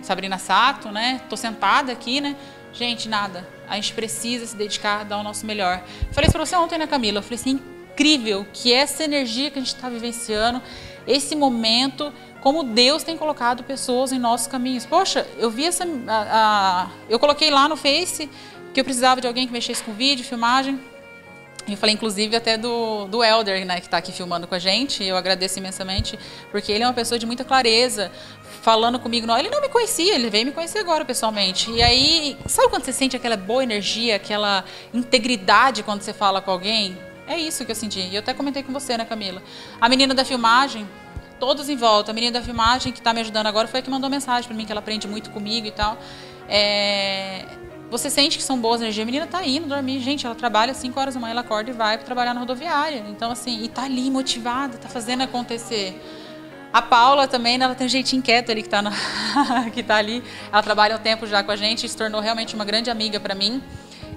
Sabrina 0.00 0.38
Sato, 0.38 0.90
né? 0.90 1.20
Tô 1.28 1.36
sentada 1.36 1.92
aqui, 1.92 2.22
né? 2.22 2.36
Gente, 2.72 3.06
nada. 3.06 3.46
A 3.68 3.74
gente 3.74 3.92
precisa 3.92 4.46
se 4.46 4.56
dedicar, 4.56 5.04
dar 5.04 5.18
o 5.18 5.22
nosso 5.22 5.44
melhor. 5.44 5.84
Falei 6.10 6.26
isso 6.26 6.32
para 6.32 6.46
você 6.46 6.56
ontem, 6.56 6.78
né, 6.78 6.86
Camila? 6.86 7.18
Eu 7.18 7.22
falei 7.22 7.38
assim, 7.38 7.60
incrível 7.92 8.46
que 8.50 8.72
essa 8.72 9.04
energia 9.04 9.50
que 9.50 9.58
a 9.58 9.62
gente 9.62 9.74
está 9.74 9.90
vivenciando, 9.90 10.62
esse 11.06 11.34
momento, 11.34 12.12
como 12.40 12.62
Deus 12.62 13.02
tem 13.02 13.16
colocado 13.16 13.64
pessoas 13.64 14.12
em 14.12 14.18
nossos 14.18 14.46
caminhos. 14.46 14.86
Poxa, 14.86 15.26
eu 15.38 15.50
vi 15.50 15.66
essa, 15.66 15.84
a, 15.84 16.86
a, 16.86 16.90
eu 17.08 17.18
coloquei 17.18 17.50
lá 17.50 17.68
no 17.68 17.76
Face 17.76 18.28
que 18.72 18.80
eu 18.80 18.84
precisava 18.84 19.20
de 19.20 19.26
alguém 19.26 19.46
que 19.46 19.52
mexesse 19.52 19.82
com 19.82 19.92
vídeo, 19.92 20.24
filmagem. 20.24 20.78
Eu 21.68 21.76
falei, 21.76 21.94
inclusive, 21.94 22.34
até 22.34 22.56
do, 22.56 23.06
do 23.06 23.22
Elder, 23.22 23.64
né, 23.64 23.80
que 23.80 23.86
está 23.86 23.98
aqui 23.98 24.12
filmando 24.12 24.46
com 24.46 24.54
a 24.54 24.58
gente. 24.58 25.04
Eu 25.04 25.16
agradeço 25.16 25.58
imensamente, 25.58 26.18
porque 26.50 26.72
ele 26.72 26.82
é 26.82 26.86
uma 26.86 26.94
pessoa 26.94 27.18
de 27.18 27.26
muita 27.26 27.44
clareza, 27.44 28.10
falando 28.62 28.98
comigo. 28.98 29.26
Não, 29.26 29.38
ele 29.38 29.50
não 29.50 29.60
me 29.60 29.68
conhecia, 29.68 30.14
ele 30.14 30.30
veio 30.30 30.46
me 30.46 30.52
conhecer 30.52 30.78
agora 30.78 31.04
pessoalmente. 31.04 31.70
E 31.70 31.82
aí, 31.82 32.36
sabe 32.46 32.68
quando 32.68 32.84
você 32.84 32.92
sente 32.92 33.16
aquela 33.16 33.36
boa 33.36 33.62
energia, 33.62 34.16
aquela 34.16 34.64
integridade 34.92 35.82
quando 35.82 36.02
você 36.02 36.12
fala 36.12 36.40
com 36.40 36.50
alguém? 36.50 36.96
É 37.30 37.38
isso 37.38 37.64
que 37.64 37.70
eu 37.70 37.76
senti. 37.76 38.00
E 38.00 38.16
eu 38.16 38.18
até 38.18 38.34
comentei 38.34 38.64
com 38.64 38.72
você, 38.72 38.98
né, 38.98 39.04
Camila? 39.04 39.40
A 39.80 39.88
menina 39.88 40.12
da 40.12 40.24
filmagem, 40.24 40.84
todos 41.38 41.68
em 41.68 41.76
volta. 41.76 42.10
A 42.10 42.14
menina 42.14 42.40
da 42.40 42.44
filmagem 42.44 42.92
que 42.92 42.98
está 42.98 43.14
me 43.14 43.20
ajudando 43.20 43.46
agora 43.46 43.68
foi 43.68 43.78
a 43.78 43.82
que 43.84 43.88
mandou 43.88 44.10
mensagem 44.10 44.48
para 44.48 44.56
mim, 44.56 44.66
que 44.66 44.72
ela 44.72 44.80
aprende 44.80 45.06
muito 45.06 45.30
comigo 45.30 45.64
e 45.64 45.70
tal. 45.70 45.96
É 46.48 47.44
você 47.90 48.08
sente 48.08 48.38
que 48.38 48.44
são 48.44 48.58
boas 48.58 48.80
energias, 48.80 49.02
a 49.02 49.06
menina 49.06 49.26
tá 49.26 49.44
indo 49.44 49.66
dormir, 49.66 49.98
gente, 49.98 50.24
ela 50.24 50.34
trabalha 50.36 50.72
5 50.72 50.98
horas 50.98 51.14
da 51.14 51.20
manhã, 51.20 51.32
ela 51.32 51.40
acorda 51.40 51.70
e 51.70 51.72
vai 51.72 51.96
para 51.98 52.06
trabalhar 52.06 52.32
na 52.32 52.38
rodoviária. 52.38 53.04
Então, 53.08 53.32
assim, 53.32 53.64
e 53.64 53.68
tá 53.68 53.82
ali 53.82 54.08
motivada, 54.08 54.78
tá 54.78 54.88
fazendo 54.88 55.22
acontecer. 55.22 56.00
A 56.72 56.80
Paula 56.80 57.26
também, 57.26 57.58
né, 57.58 57.64
ela 57.64 57.74
tem 57.74 57.88
um 57.88 57.90
jeitinho 57.90 58.22
quieto 58.22 58.52
ali 58.52 58.62
que 58.62 58.68
tá, 58.68 58.80
na, 58.80 58.92
que 59.74 59.82
tá 59.82 59.96
ali. 59.96 60.22
Ela 60.52 60.62
trabalha 60.62 60.94
um 60.94 61.00
tempo 61.00 61.26
já 61.26 61.42
com 61.42 61.50
a 61.50 61.56
gente, 61.56 61.88
se 61.88 61.96
tornou 61.96 62.20
realmente 62.20 62.54
uma 62.54 62.64
grande 62.64 62.90
amiga 62.90 63.18
para 63.18 63.34
mim. 63.34 63.60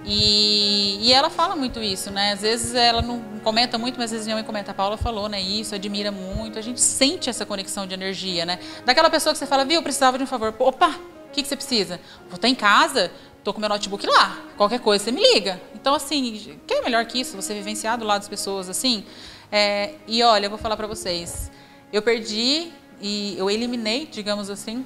E, 0.05 1.00
e, 1.01 1.13
ela 1.13 1.29
fala 1.29 1.55
muito 1.55 1.81
isso, 1.81 2.12
né? 2.12 2.33
Às 2.33 2.41
vezes 2.41 2.75
ela 2.75 3.01
não 3.01 3.22
comenta 3.43 3.77
muito, 3.77 3.95
mas 3.95 4.05
às 4.05 4.12
vezes 4.12 4.25
minha 4.25 4.36
mãe 4.36 4.43
comenta. 4.43 4.72
A 4.72 4.74
Paula 4.74 4.98
falou, 4.98 5.29
né? 5.29 5.41
Isso, 5.41 5.74
admira 5.74 6.12
muito. 6.12 6.60
A 6.60 6.62
gente 6.62 6.81
sente 6.81 7.29
essa 7.29 7.45
conexão 7.45 7.88
de 7.88 7.93
energia, 7.93 8.45
né? 8.45 8.60
Daquela 8.86 9.10
pessoa 9.10 9.31
que 9.31 9.39
você 9.39 9.45
fala, 9.45 9.63
viu, 9.63 9.75
eu 9.75 9.83
precisava 9.83 10.17
de 10.17 10.24
um 10.24 10.27
favor. 10.27 10.53
Opa, 10.60 10.89
o 10.89 11.31
que, 11.31 11.41
que 11.41 11.48
você 11.48 11.55
precisa? 11.55 12.01
Vou 12.27 12.36
estar 12.36 12.50
em 12.50 12.55
casa, 12.55 13.12
tô 13.43 13.53
com 13.53 13.62
meu 13.62 13.69
notebook 13.69 14.05
lá. 14.05 14.41
Qualquer 14.57 14.81
coisa, 14.81 15.05
você 15.05 15.12
me 15.12 15.22
liga. 15.33 15.62
Então, 15.74 15.95
assim, 15.95 16.60
que 16.67 16.74
é 16.74 16.81
melhor 16.81 17.05
que 17.05 17.22
isso? 17.22 17.38
Você 17.38 17.53
vivenciar 17.53 17.98
do 17.98 18.03
lado 18.03 18.19
das 18.19 18.29
pessoas, 18.29 18.69
assim. 18.69 19.05
É, 19.50 19.95
e 20.05 20.22
olha, 20.22 20.48
eu 20.48 20.50
vou 20.50 20.60
falar 20.60 20.75
para 20.75 20.88
vocês. 20.88 21.50
Eu 21.93 22.01
perdi 22.01 22.74
e 23.01 23.36
eu 23.38 23.50
eliminei, 23.50 24.05
digamos 24.05 24.50
assim, 24.50 24.83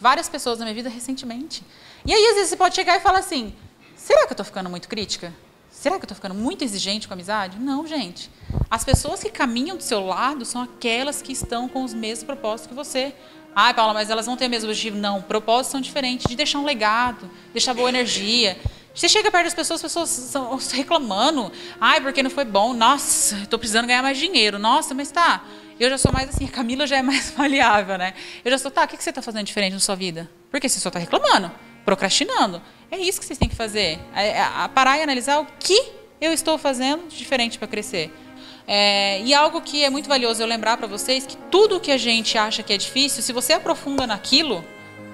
várias 0.00 0.28
pessoas 0.28 0.58
na 0.58 0.64
minha 0.64 0.74
vida 0.74 0.88
recentemente. 0.88 1.62
E 2.04 2.12
aí, 2.12 2.26
às 2.26 2.34
vezes, 2.34 2.50
você 2.50 2.56
pode 2.56 2.74
chegar 2.74 2.96
e 2.96 3.00
falar 3.00 3.20
assim 3.20 3.54
Será 3.98 4.20
que 4.26 4.30
eu 4.30 4.34
estou 4.34 4.46
ficando 4.46 4.70
muito 4.70 4.88
crítica? 4.88 5.34
Será 5.72 5.96
que 5.96 6.02
eu 6.02 6.04
estou 6.04 6.14
ficando 6.14 6.34
muito 6.34 6.62
exigente 6.62 7.08
com 7.08 7.14
a 7.14 7.16
amizade? 7.16 7.58
Não, 7.58 7.84
gente. 7.84 8.30
As 8.70 8.84
pessoas 8.84 9.20
que 9.20 9.28
caminham 9.28 9.76
do 9.76 9.82
seu 9.82 10.06
lado 10.06 10.44
são 10.44 10.62
aquelas 10.62 11.20
que 11.20 11.32
estão 11.32 11.68
com 11.68 11.82
os 11.82 11.92
mesmos 11.92 12.24
propósitos 12.24 12.68
que 12.68 12.74
você. 12.74 13.12
Ah, 13.54 13.74
Paula, 13.74 13.92
mas 13.92 14.08
elas 14.08 14.24
vão 14.24 14.36
ter 14.36 14.46
o 14.46 14.50
mesmo 14.50 14.70
objetivo. 14.70 14.96
Não, 14.96 15.20
propósitos 15.20 15.72
são 15.72 15.80
diferentes. 15.80 16.26
De 16.26 16.36
deixar 16.36 16.60
um 16.60 16.64
legado, 16.64 17.28
deixar 17.52 17.74
boa 17.74 17.88
energia. 17.88 18.56
Você 18.94 19.08
chega 19.08 19.32
perto 19.32 19.44
das 19.44 19.54
pessoas, 19.54 19.84
as 19.84 19.92
pessoas 19.92 20.18
estão 20.18 20.56
reclamando. 20.72 21.50
Ai, 21.80 22.00
porque 22.00 22.22
não 22.22 22.30
foi 22.30 22.44
bom. 22.44 22.72
Nossa, 22.72 23.36
estou 23.38 23.58
precisando 23.58 23.86
ganhar 23.88 24.02
mais 24.02 24.16
dinheiro. 24.16 24.60
Nossa, 24.60 24.94
mas 24.94 25.10
tá. 25.10 25.44
Eu 25.78 25.90
já 25.90 25.98
sou 25.98 26.12
mais 26.12 26.28
assim, 26.28 26.44
a 26.44 26.48
Camila 26.48 26.86
já 26.86 26.98
é 26.98 27.02
mais 27.02 27.34
maleável, 27.36 27.98
né? 27.98 28.14
Eu 28.44 28.50
já 28.52 28.58
sou, 28.58 28.70
tá, 28.70 28.84
o 28.84 28.88
que 28.88 29.02
você 29.02 29.10
está 29.10 29.20
fazendo 29.20 29.44
diferente 29.44 29.72
na 29.72 29.80
sua 29.80 29.96
vida? 29.96 30.30
Porque 30.52 30.68
você 30.68 30.78
só 30.78 30.88
está 30.88 31.00
reclamando 31.00 31.50
procrastinando. 31.88 32.60
É 32.90 32.98
isso 32.98 33.20
que 33.20 33.26
vocês 33.26 33.38
têm 33.38 33.48
que 33.48 33.56
fazer. 33.56 33.98
É, 34.14 34.38
é, 34.38 34.68
parar 34.74 34.98
e 34.98 35.02
analisar 35.02 35.40
o 35.40 35.46
que 35.58 35.92
eu 36.20 36.32
estou 36.32 36.58
fazendo 36.58 37.08
de 37.08 37.16
diferente 37.16 37.58
para 37.58 37.68
crescer. 37.68 38.12
É, 38.66 39.20
e 39.22 39.32
algo 39.32 39.60
que 39.62 39.82
é 39.82 39.90
muito 39.90 40.08
valioso 40.08 40.42
eu 40.42 40.46
lembrar 40.46 40.76
para 40.76 40.86
vocês 40.86 41.26
que 41.26 41.36
tudo 41.50 41.80
que 41.80 41.90
a 41.90 41.96
gente 41.96 42.36
acha 42.36 42.62
que 42.62 42.72
é 42.72 42.76
difícil, 42.76 43.22
se 43.22 43.32
você 43.32 43.54
aprofunda 43.54 44.06
naquilo, 44.06 44.64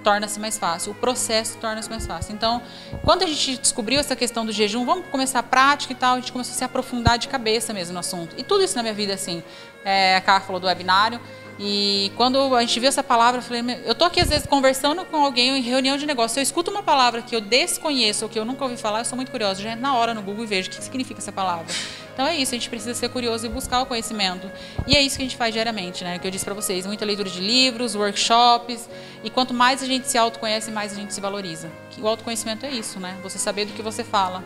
torna-se 0.02 0.38
mais 0.38 0.58
fácil, 0.58 0.92
o 0.92 0.94
processo 0.94 1.56
torna-se 1.58 1.88
mais 1.88 2.06
fácil. 2.06 2.34
Então, 2.34 2.60
quando 3.02 3.22
a 3.22 3.26
gente 3.26 3.56
descobriu 3.56 3.98
essa 3.98 4.14
questão 4.14 4.44
do 4.44 4.52
jejum, 4.52 4.84
vamos 4.84 5.06
começar 5.06 5.38
a 5.38 5.42
prática 5.42 5.92
e 5.92 5.96
tal, 5.96 6.16
a 6.16 6.20
gente 6.20 6.32
começou 6.32 6.52
a 6.52 6.56
se 6.56 6.64
aprofundar 6.64 7.18
de 7.18 7.28
cabeça 7.28 7.72
mesmo 7.72 7.94
no 7.94 8.00
assunto. 8.00 8.34
E 8.36 8.42
tudo 8.42 8.62
isso 8.62 8.76
na 8.76 8.82
minha 8.82 8.94
vida, 8.94 9.14
assim, 9.14 9.42
é, 9.84 10.16
a 10.16 10.20
Carla 10.20 10.40
falou 10.40 10.60
do 10.60 10.66
webinário, 10.66 11.20
e 11.58 12.10
quando 12.16 12.54
a 12.54 12.60
gente 12.60 12.80
viu 12.80 12.88
essa 12.88 13.02
palavra, 13.02 13.38
eu 13.40 13.44
falei, 13.44 13.62
eu 13.84 13.94
tô 13.94 14.04
aqui 14.04 14.20
às 14.20 14.28
vezes 14.28 14.46
conversando 14.46 15.04
com 15.04 15.24
alguém 15.24 15.56
em 15.56 15.62
reunião 15.62 15.96
de 15.96 16.04
negócio, 16.04 16.38
eu 16.38 16.42
escuto 16.42 16.70
uma 16.70 16.82
palavra 16.82 17.22
que 17.22 17.34
eu 17.34 17.40
desconheço 17.40 18.24
ou 18.24 18.28
que 18.28 18.38
eu 18.38 18.44
nunca 18.44 18.64
ouvi 18.64 18.76
falar, 18.76 19.00
eu 19.00 19.04
sou 19.04 19.14
muito 19.14 19.30
curiosa, 19.30 19.62
já 19.62 19.76
na 19.76 19.94
hora 19.94 20.12
no 20.12 20.22
Google 20.22 20.44
e 20.44 20.46
vejo 20.46 20.68
o 20.68 20.72
que 20.72 20.82
significa 20.82 21.20
essa 21.20 21.30
palavra. 21.30 21.66
Então 22.12 22.26
é 22.26 22.36
isso, 22.36 22.54
a 22.54 22.58
gente 22.58 22.68
precisa 22.68 22.94
ser 22.94 23.08
curioso 23.08 23.46
e 23.46 23.48
buscar 23.48 23.82
o 23.82 23.86
conhecimento. 23.86 24.50
E 24.86 24.96
é 24.96 25.00
isso 25.00 25.16
que 25.16 25.22
a 25.22 25.26
gente 25.26 25.36
faz 25.36 25.52
diariamente, 25.52 26.04
né? 26.04 26.18
Que 26.18 26.26
eu 26.26 26.30
disse 26.30 26.44
para 26.44 26.54
vocês, 26.54 26.86
muita 26.86 27.04
leitura 27.04 27.28
de 27.28 27.40
livros, 27.40 27.96
workshops, 27.96 28.88
e 29.22 29.30
quanto 29.30 29.52
mais 29.52 29.82
a 29.82 29.86
gente 29.86 30.08
se 30.08 30.16
autoconhece, 30.16 30.70
mais 30.70 30.92
a 30.92 30.96
gente 30.96 31.12
se 31.12 31.20
valoriza. 31.20 31.70
O 31.98 32.06
autoconhecimento 32.06 32.66
é 32.66 32.70
isso, 32.70 33.00
né? 33.00 33.16
Você 33.22 33.38
saber 33.38 33.64
do 33.64 33.72
que 33.72 33.82
você 33.82 34.04
fala, 34.04 34.44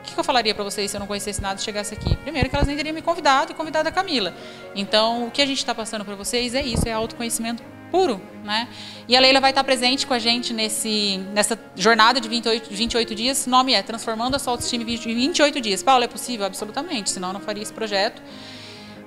o 0.00 0.02
que, 0.02 0.18
eu 0.18 0.24
falaria 0.24 0.54
para 0.54 0.64
vocês 0.64 0.90
se 0.90 0.96
eu 0.96 1.00
não 1.00 1.06
conhecesse 1.06 1.42
nada 1.42 1.60
e 1.60 1.62
chegasse 1.62 1.92
aqui? 1.92 2.16
Primeiro, 2.16 2.48
que 2.48 2.56
elas 2.56 2.66
nem 2.66 2.76
teriam 2.76 2.94
me 2.94 3.02
convidado 3.02 3.52
e 3.52 3.54
convidado 3.54 3.88
a 3.88 3.92
Camila. 3.92 4.34
Então, 4.74 5.26
o 5.26 5.30
que 5.30 5.42
a 5.42 5.46
gente 5.46 5.58
está 5.58 5.74
passando 5.74 6.04
para 6.04 6.14
vocês 6.14 6.54
é 6.54 6.62
isso, 6.62 6.88
é 6.88 6.92
autoconhecimento 6.92 7.62
puro, 7.90 8.20
né? 8.42 8.68
E 9.06 9.16
a 9.16 9.20
Leila 9.20 9.40
vai 9.40 9.50
estar 9.50 9.62
presente 9.64 10.06
com 10.06 10.14
a 10.14 10.18
gente 10.18 10.54
nesse, 10.54 11.18
nessa 11.34 11.58
jornada 11.76 12.20
de 12.20 12.28
28, 12.28 12.70
28 12.70 13.14
dias. 13.14 13.46
O 13.46 13.50
nome 13.50 13.74
é 13.74 13.82
Transformando 13.82 14.36
a 14.36 14.38
Sua 14.38 14.54
Autoestima 14.54 14.84
em 14.84 14.96
28 14.96 15.60
dias. 15.60 15.82
Paulo, 15.82 16.04
é 16.04 16.08
possível? 16.08 16.46
Absolutamente, 16.46 17.10
senão 17.10 17.28
eu 17.28 17.34
não 17.34 17.40
faria 17.40 17.62
esse 17.62 17.72
projeto. 17.72 18.22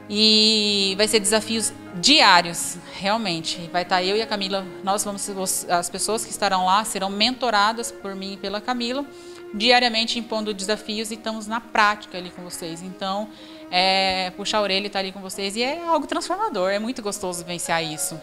E 0.09 0.93
vai 0.97 1.07
ser 1.07 1.19
desafios 1.19 1.73
diários, 1.95 2.77
realmente. 2.99 3.69
Vai 3.71 3.83
estar 3.83 4.03
eu 4.03 4.17
e 4.17 4.21
a 4.21 4.27
Camila, 4.27 4.65
nós 4.83 5.03
vamos, 5.03 5.29
as 5.69 5.89
pessoas 5.89 6.25
que 6.25 6.31
estarão 6.31 6.65
lá 6.65 6.83
serão 6.83 7.09
mentoradas 7.09 7.91
por 7.91 8.13
mim 8.13 8.33
e 8.33 8.37
pela 8.37 8.59
Camila 8.59 9.05
diariamente 9.53 10.17
impondo 10.17 10.53
desafios 10.53 11.11
e 11.11 11.13
estamos 11.13 11.47
na 11.47 11.61
prática 11.61 12.17
ali 12.17 12.29
com 12.31 12.41
vocês. 12.43 12.81
Então, 12.81 13.29
é, 13.69 14.31
puxar 14.31 14.59
a 14.59 14.61
orelha 14.61 14.83
e 14.83 14.87
estar 14.87 14.99
tá 14.99 15.03
ali 15.03 15.11
com 15.11 15.21
vocês 15.21 15.55
e 15.55 15.61
é 15.61 15.85
algo 15.85 16.07
transformador, 16.07 16.71
é 16.71 16.79
muito 16.79 17.01
gostoso 17.01 17.39
vivenciar 17.39 17.83
isso. 17.83 18.19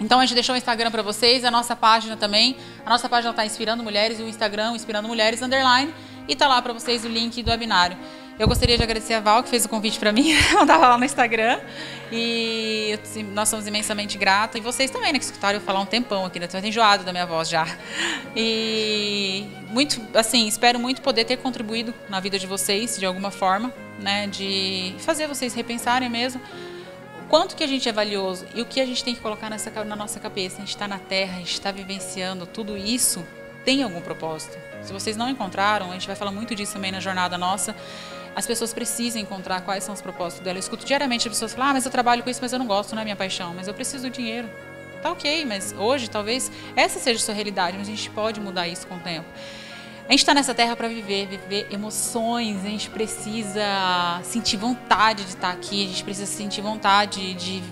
Então 0.00 0.18
a 0.18 0.22
gente 0.26 0.34
deixou 0.34 0.54
o 0.54 0.58
Instagram 0.58 0.90
para 0.90 1.02
vocês, 1.02 1.44
a 1.44 1.50
nossa 1.50 1.76
página 1.76 2.16
também. 2.16 2.56
A 2.84 2.90
nossa 2.90 3.08
página 3.08 3.30
está 3.30 3.46
Inspirando 3.46 3.82
Mulheres 3.82 4.18
e 4.18 4.22
o 4.22 4.28
Instagram 4.28 4.72
Inspirando 4.72 5.06
Mulheres 5.06 5.40
Underline. 5.42 5.94
E 6.26 6.34
tá 6.34 6.48
lá 6.48 6.60
para 6.60 6.72
vocês 6.72 7.04
o 7.04 7.08
link 7.08 7.40
do 7.42 7.50
webinário. 7.50 7.96
Eu 8.38 8.48
gostaria 8.48 8.76
de 8.76 8.82
agradecer 8.82 9.14
a 9.14 9.20
Val, 9.20 9.42
que 9.42 9.50
fez 9.50 9.64
o 9.64 9.68
convite 9.68 9.98
para 9.98 10.10
mim, 10.10 10.32
eu 10.54 10.62
estava 10.62 10.88
lá 10.88 10.98
no 10.98 11.04
Instagram. 11.04 11.60
E 12.10 12.98
nós 13.32 13.48
somos 13.48 13.66
imensamente 13.66 14.16
gratos. 14.18 14.58
E 14.58 14.60
vocês 14.60 14.90
também, 14.90 15.12
né, 15.12 15.18
que 15.18 15.24
escutaram 15.24 15.58
eu 15.58 15.64
falar 15.64 15.80
um 15.80 15.86
tempão 15.86 16.24
aqui, 16.24 16.38
né? 16.38 16.46
Estou 16.46 16.60
enjoado 16.60 17.04
da 17.04 17.12
minha 17.12 17.26
voz 17.26 17.48
já. 17.48 17.66
E 18.34 19.46
muito, 19.68 20.00
assim, 20.14 20.46
espero 20.46 20.78
muito 20.78 21.02
poder 21.02 21.24
ter 21.24 21.36
contribuído 21.38 21.94
na 22.08 22.20
vida 22.20 22.38
de 22.38 22.46
vocês, 22.46 22.98
de 22.98 23.06
alguma 23.06 23.30
forma, 23.30 23.72
né? 23.98 24.26
De 24.26 24.94
fazer 24.98 25.26
vocês 25.26 25.54
repensarem 25.54 26.08
mesmo 26.08 26.40
quanto 27.28 27.56
que 27.56 27.64
a 27.64 27.66
gente 27.66 27.88
é 27.88 27.92
valioso 27.92 28.44
e 28.54 28.60
o 28.60 28.66
que 28.66 28.78
a 28.78 28.84
gente 28.84 29.02
tem 29.02 29.14
que 29.14 29.20
colocar 29.22 29.48
nessa, 29.48 29.70
na 29.84 29.96
nossa 29.96 30.20
cabeça. 30.20 30.56
A 30.56 30.60
gente 30.60 30.68
está 30.68 30.86
na 30.86 30.98
Terra, 30.98 31.36
a 31.36 31.38
gente 31.38 31.52
está 31.52 31.70
vivenciando 31.70 32.46
tudo 32.46 32.76
isso 32.76 33.24
tem 33.64 33.82
algum 33.82 34.00
propósito. 34.00 34.58
Se 34.82 34.92
vocês 34.92 35.16
não 35.16 35.28
encontraram, 35.28 35.90
a 35.90 35.92
gente 35.94 36.06
vai 36.06 36.16
falar 36.16 36.32
muito 36.32 36.54
disso 36.54 36.74
também 36.74 36.90
na 36.90 37.00
jornada 37.00 37.38
nossa 37.38 37.74
as 38.34 38.46
pessoas 38.46 38.72
precisam 38.72 39.20
encontrar 39.20 39.60
quais 39.60 39.84
são 39.84 39.94
os 39.94 40.00
propósitos 40.00 40.44
dela. 40.44 40.58
Eu 40.58 40.60
escuto 40.60 40.84
diariamente 40.84 41.28
as 41.28 41.34
pessoas 41.34 41.52
falar, 41.52 41.70
ah, 41.70 41.72
mas 41.74 41.84
eu 41.84 41.90
trabalho 41.90 42.22
com 42.22 42.30
isso, 42.30 42.40
mas 42.42 42.52
eu 42.52 42.58
não 42.58 42.66
gosto, 42.66 42.94
não 42.94 43.02
é 43.02 43.04
minha 43.04 43.16
paixão, 43.16 43.52
mas 43.54 43.68
eu 43.68 43.74
preciso 43.74 44.08
do 44.08 44.10
dinheiro. 44.10 44.48
Tá 45.02 45.10
ok, 45.10 45.44
mas 45.44 45.74
hoje 45.76 46.08
talvez 46.08 46.50
essa 46.76 46.98
seja 47.00 47.18
a 47.18 47.22
sua 47.22 47.34
realidade, 47.34 47.76
mas 47.76 47.88
a 47.88 47.90
gente 47.90 48.08
pode 48.10 48.40
mudar 48.40 48.68
isso 48.68 48.86
com 48.86 48.96
o 48.96 49.00
tempo. 49.00 49.26
A 50.08 50.12
gente 50.12 50.20
está 50.20 50.34
nessa 50.34 50.54
terra 50.54 50.76
para 50.76 50.88
viver, 50.88 51.26
viver 51.26 51.66
emoções, 51.70 52.64
a 52.64 52.68
gente 52.68 52.90
precisa 52.90 54.20
sentir 54.22 54.56
vontade 54.56 55.24
de 55.24 55.30
estar 55.30 55.50
aqui, 55.50 55.84
a 55.84 55.88
gente 55.88 56.04
precisa 56.04 56.26
sentir 56.26 56.60
vontade 56.60 57.34
de 57.34 57.62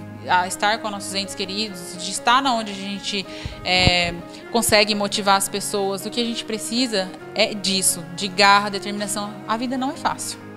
estar 0.46 0.78
com 0.78 0.90
nossos 0.90 1.14
entes 1.14 1.34
queridos, 1.34 1.96
de 1.98 2.10
estar 2.10 2.42
na 2.42 2.54
onde 2.54 2.72
a 2.72 2.74
gente 2.74 3.26
é, 3.64 4.14
consegue 4.52 4.94
motivar 4.94 5.36
as 5.36 5.48
pessoas. 5.48 6.04
O 6.06 6.10
que 6.10 6.20
a 6.20 6.24
gente 6.24 6.44
precisa 6.44 7.10
é 7.34 7.54
disso, 7.54 8.04
de 8.14 8.28
garra, 8.28 8.70
determinação. 8.70 9.34
A 9.48 9.56
vida 9.56 9.76
não 9.76 9.90
é 9.90 9.96
fácil. 9.96 10.49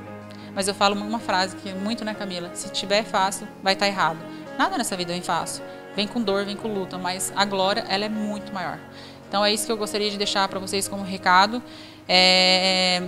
Mas 0.55 0.67
eu 0.67 0.73
falo 0.73 0.95
uma 0.95 1.19
frase 1.19 1.55
que 1.57 1.69
é 1.69 1.73
muito, 1.73 2.05
né, 2.05 2.13
Camila? 2.13 2.51
Se 2.53 2.69
tiver 2.69 3.03
fácil, 3.03 3.47
vai 3.61 3.73
estar 3.73 3.85
tá 3.85 3.91
errado. 3.91 4.19
Nada 4.57 4.77
nessa 4.77 4.95
vida 4.95 5.11
vem 5.11 5.21
fácil. 5.21 5.63
Vem 5.95 6.07
com 6.07 6.21
dor, 6.21 6.45
vem 6.45 6.55
com 6.55 6.67
luta, 6.67 6.97
mas 6.97 7.31
a 7.35 7.45
glória, 7.45 7.85
ela 7.87 8.05
é 8.05 8.09
muito 8.09 8.53
maior. 8.53 8.79
Então 9.27 9.43
é 9.43 9.51
isso 9.51 9.65
que 9.65 9.71
eu 9.71 9.77
gostaria 9.77 10.09
de 10.09 10.17
deixar 10.17 10.47
para 10.47 10.59
vocês 10.59 10.87
como 10.87 11.03
recado. 11.03 11.61
É... 12.07 13.01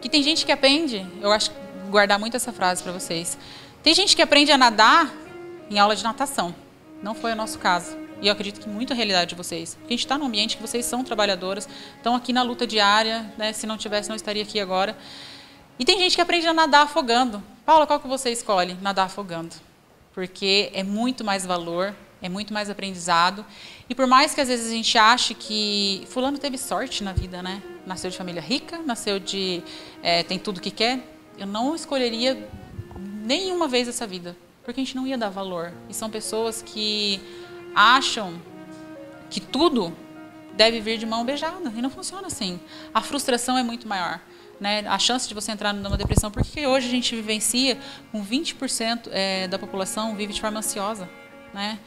Que 0.00 0.08
tem 0.08 0.22
gente 0.22 0.44
que 0.44 0.52
aprende, 0.52 1.06
eu 1.20 1.32
acho 1.32 1.50
que 1.50 1.56
guardar 1.90 2.18
muito 2.18 2.36
essa 2.36 2.52
frase 2.52 2.82
para 2.82 2.92
vocês. 2.92 3.38
Tem 3.82 3.94
gente 3.94 4.14
que 4.16 4.22
aprende 4.22 4.50
a 4.50 4.58
nadar 4.58 5.12
em 5.70 5.78
aula 5.78 5.96
de 5.96 6.02
natação. 6.02 6.54
Não 7.02 7.14
foi 7.14 7.32
o 7.32 7.36
nosso 7.36 7.58
caso. 7.58 7.96
E 8.20 8.28
eu 8.28 8.32
acredito 8.32 8.60
que 8.60 8.68
muito 8.68 8.92
a 8.92 8.96
realidade 8.96 9.30
de 9.30 9.34
vocês. 9.34 9.74
Porque 9.74 9.92
a 9.92 9.96
gente 9.96 10.04
está 10.04 10.16
num 10.16 10.26
ambiente 10.26 10.56
que 10.56 10.62
vocês 10.62 10.84
são 10.86 11.04
trabalhadoras, 11.04 11.68
estão 11.96 12.14
aqui 12.14 12.32
na 12.32 12.42
luta 12.42 12.66
diária, 12.66 13.30
né? 13.36 13.52
se 13.52 13.66
não 13.66 13.76
tivesse, 13.76 14.08
não 14.08 14.16
estaria 14.16 14.42
aqui 14.42 14.58
agora. 14.60 14.96
E 15.78 15.84
tem 15.84 15.98
gente 15.98 16.14
que 16.14 16.20
aprende 16.20 16.46
a 16.46 16.54
nadar 16.54 16.84
afogando. 16.84 17.42
Paula, 17.66 17.86
qual 17.86 17.98
que 17.98 18.06
você 18.06 18.30
escolhe? 18.30 18.74
Nadar 18.80 19.06
afogando. 19.06 19.54
Porque 20.12 20.70
é 20.72 20.84
muito 20.84 21.24
mais 21.24 21.44
valor, 21.44 21.94
é 22.22 22.28
muito 22.28 22.54
mais 22.54 22.70
aprendizado. 22.70 23.44
E 23.88 23.94
por 23.94 24.06
mais 24.06 24.34
que 24.34 24.40
às 24.40 24.46
vezes 24.46 24.68
a 24.70 24.74
gente 24.74 24.96
ache 24.96 25.34
que 25.34 26.04
fulano 26.08 26.38
teve 26.38 26.56
sorte 26.58 27.02
na 27.02 27.12
vida, 27.12 27.42
né? 27.42 27.60
Nasceu 27.84 28.08
de 28.08 28.16
família 28.16 28.40
rica, 28.40 28.78
nasceu 28.78 29.18
de 29.18 29.62
é, 30.00 30.22
tem 30.22 30.38
tudo 30.38 30.60
que 30.60 30.70
quer, 30.70 31.00
eu 31.36 31.46
não 31.46 31.74
escolheria 31.74 32.48
nenhuma 32.96 33.66
vez 33.66 33.88
essa 33.88 34.06
vida, 34.06 34.36
porque 34.64 34.80
a 34.80 34.84
gente 34.84 34.94
não 34.94 35.06
ia 35.06 35.18
dar 35.18 35.28
valor. 35.28 35.72
E 35.88 35.94
são 35.94 36.08
pessoas 36.08 36.62
que 36.62 37.20
acham 37.74 38.40
que 39.28 39.40
tudo 39.40 39.92
deve 40.52 40.80
vir 40.80 40.98
de 40.98 41.04
mão 41.04 41.24
beijada 41.24 41.72
e 41.76 41.82
não 41.82 41.90
funciona 41.90 42.28
assim. 42.28 42.60
A 42.94 43.00
frustração 43.00 43.58
é 43.58 43.62
muito 43.64 43.88
maior 43.88 44.20
né, 44.64 44.82
a 44.86 44.98
chance 44.98 45.28
de 45.28 45.34
você 45.34 45.52
entrar 45.52 45.74
numa 45.74 45.94
depressão, 45.98 46.30
porque 46.30 46.66
hoje 46.66 46.86
a 46.86 46.90
gente 46.90 47.14
vivencia 47.14 47.76
com 48.10 48.24
20% 48.24 49.10
é, 49.12 49.46
da 49.46 49.58
população 49.58 50.16
vive 50.16 50.32
de 50.32 50.40
forma 50.40 50.60
ansiosa. 50.60 51.06
Né? 51.52 51.78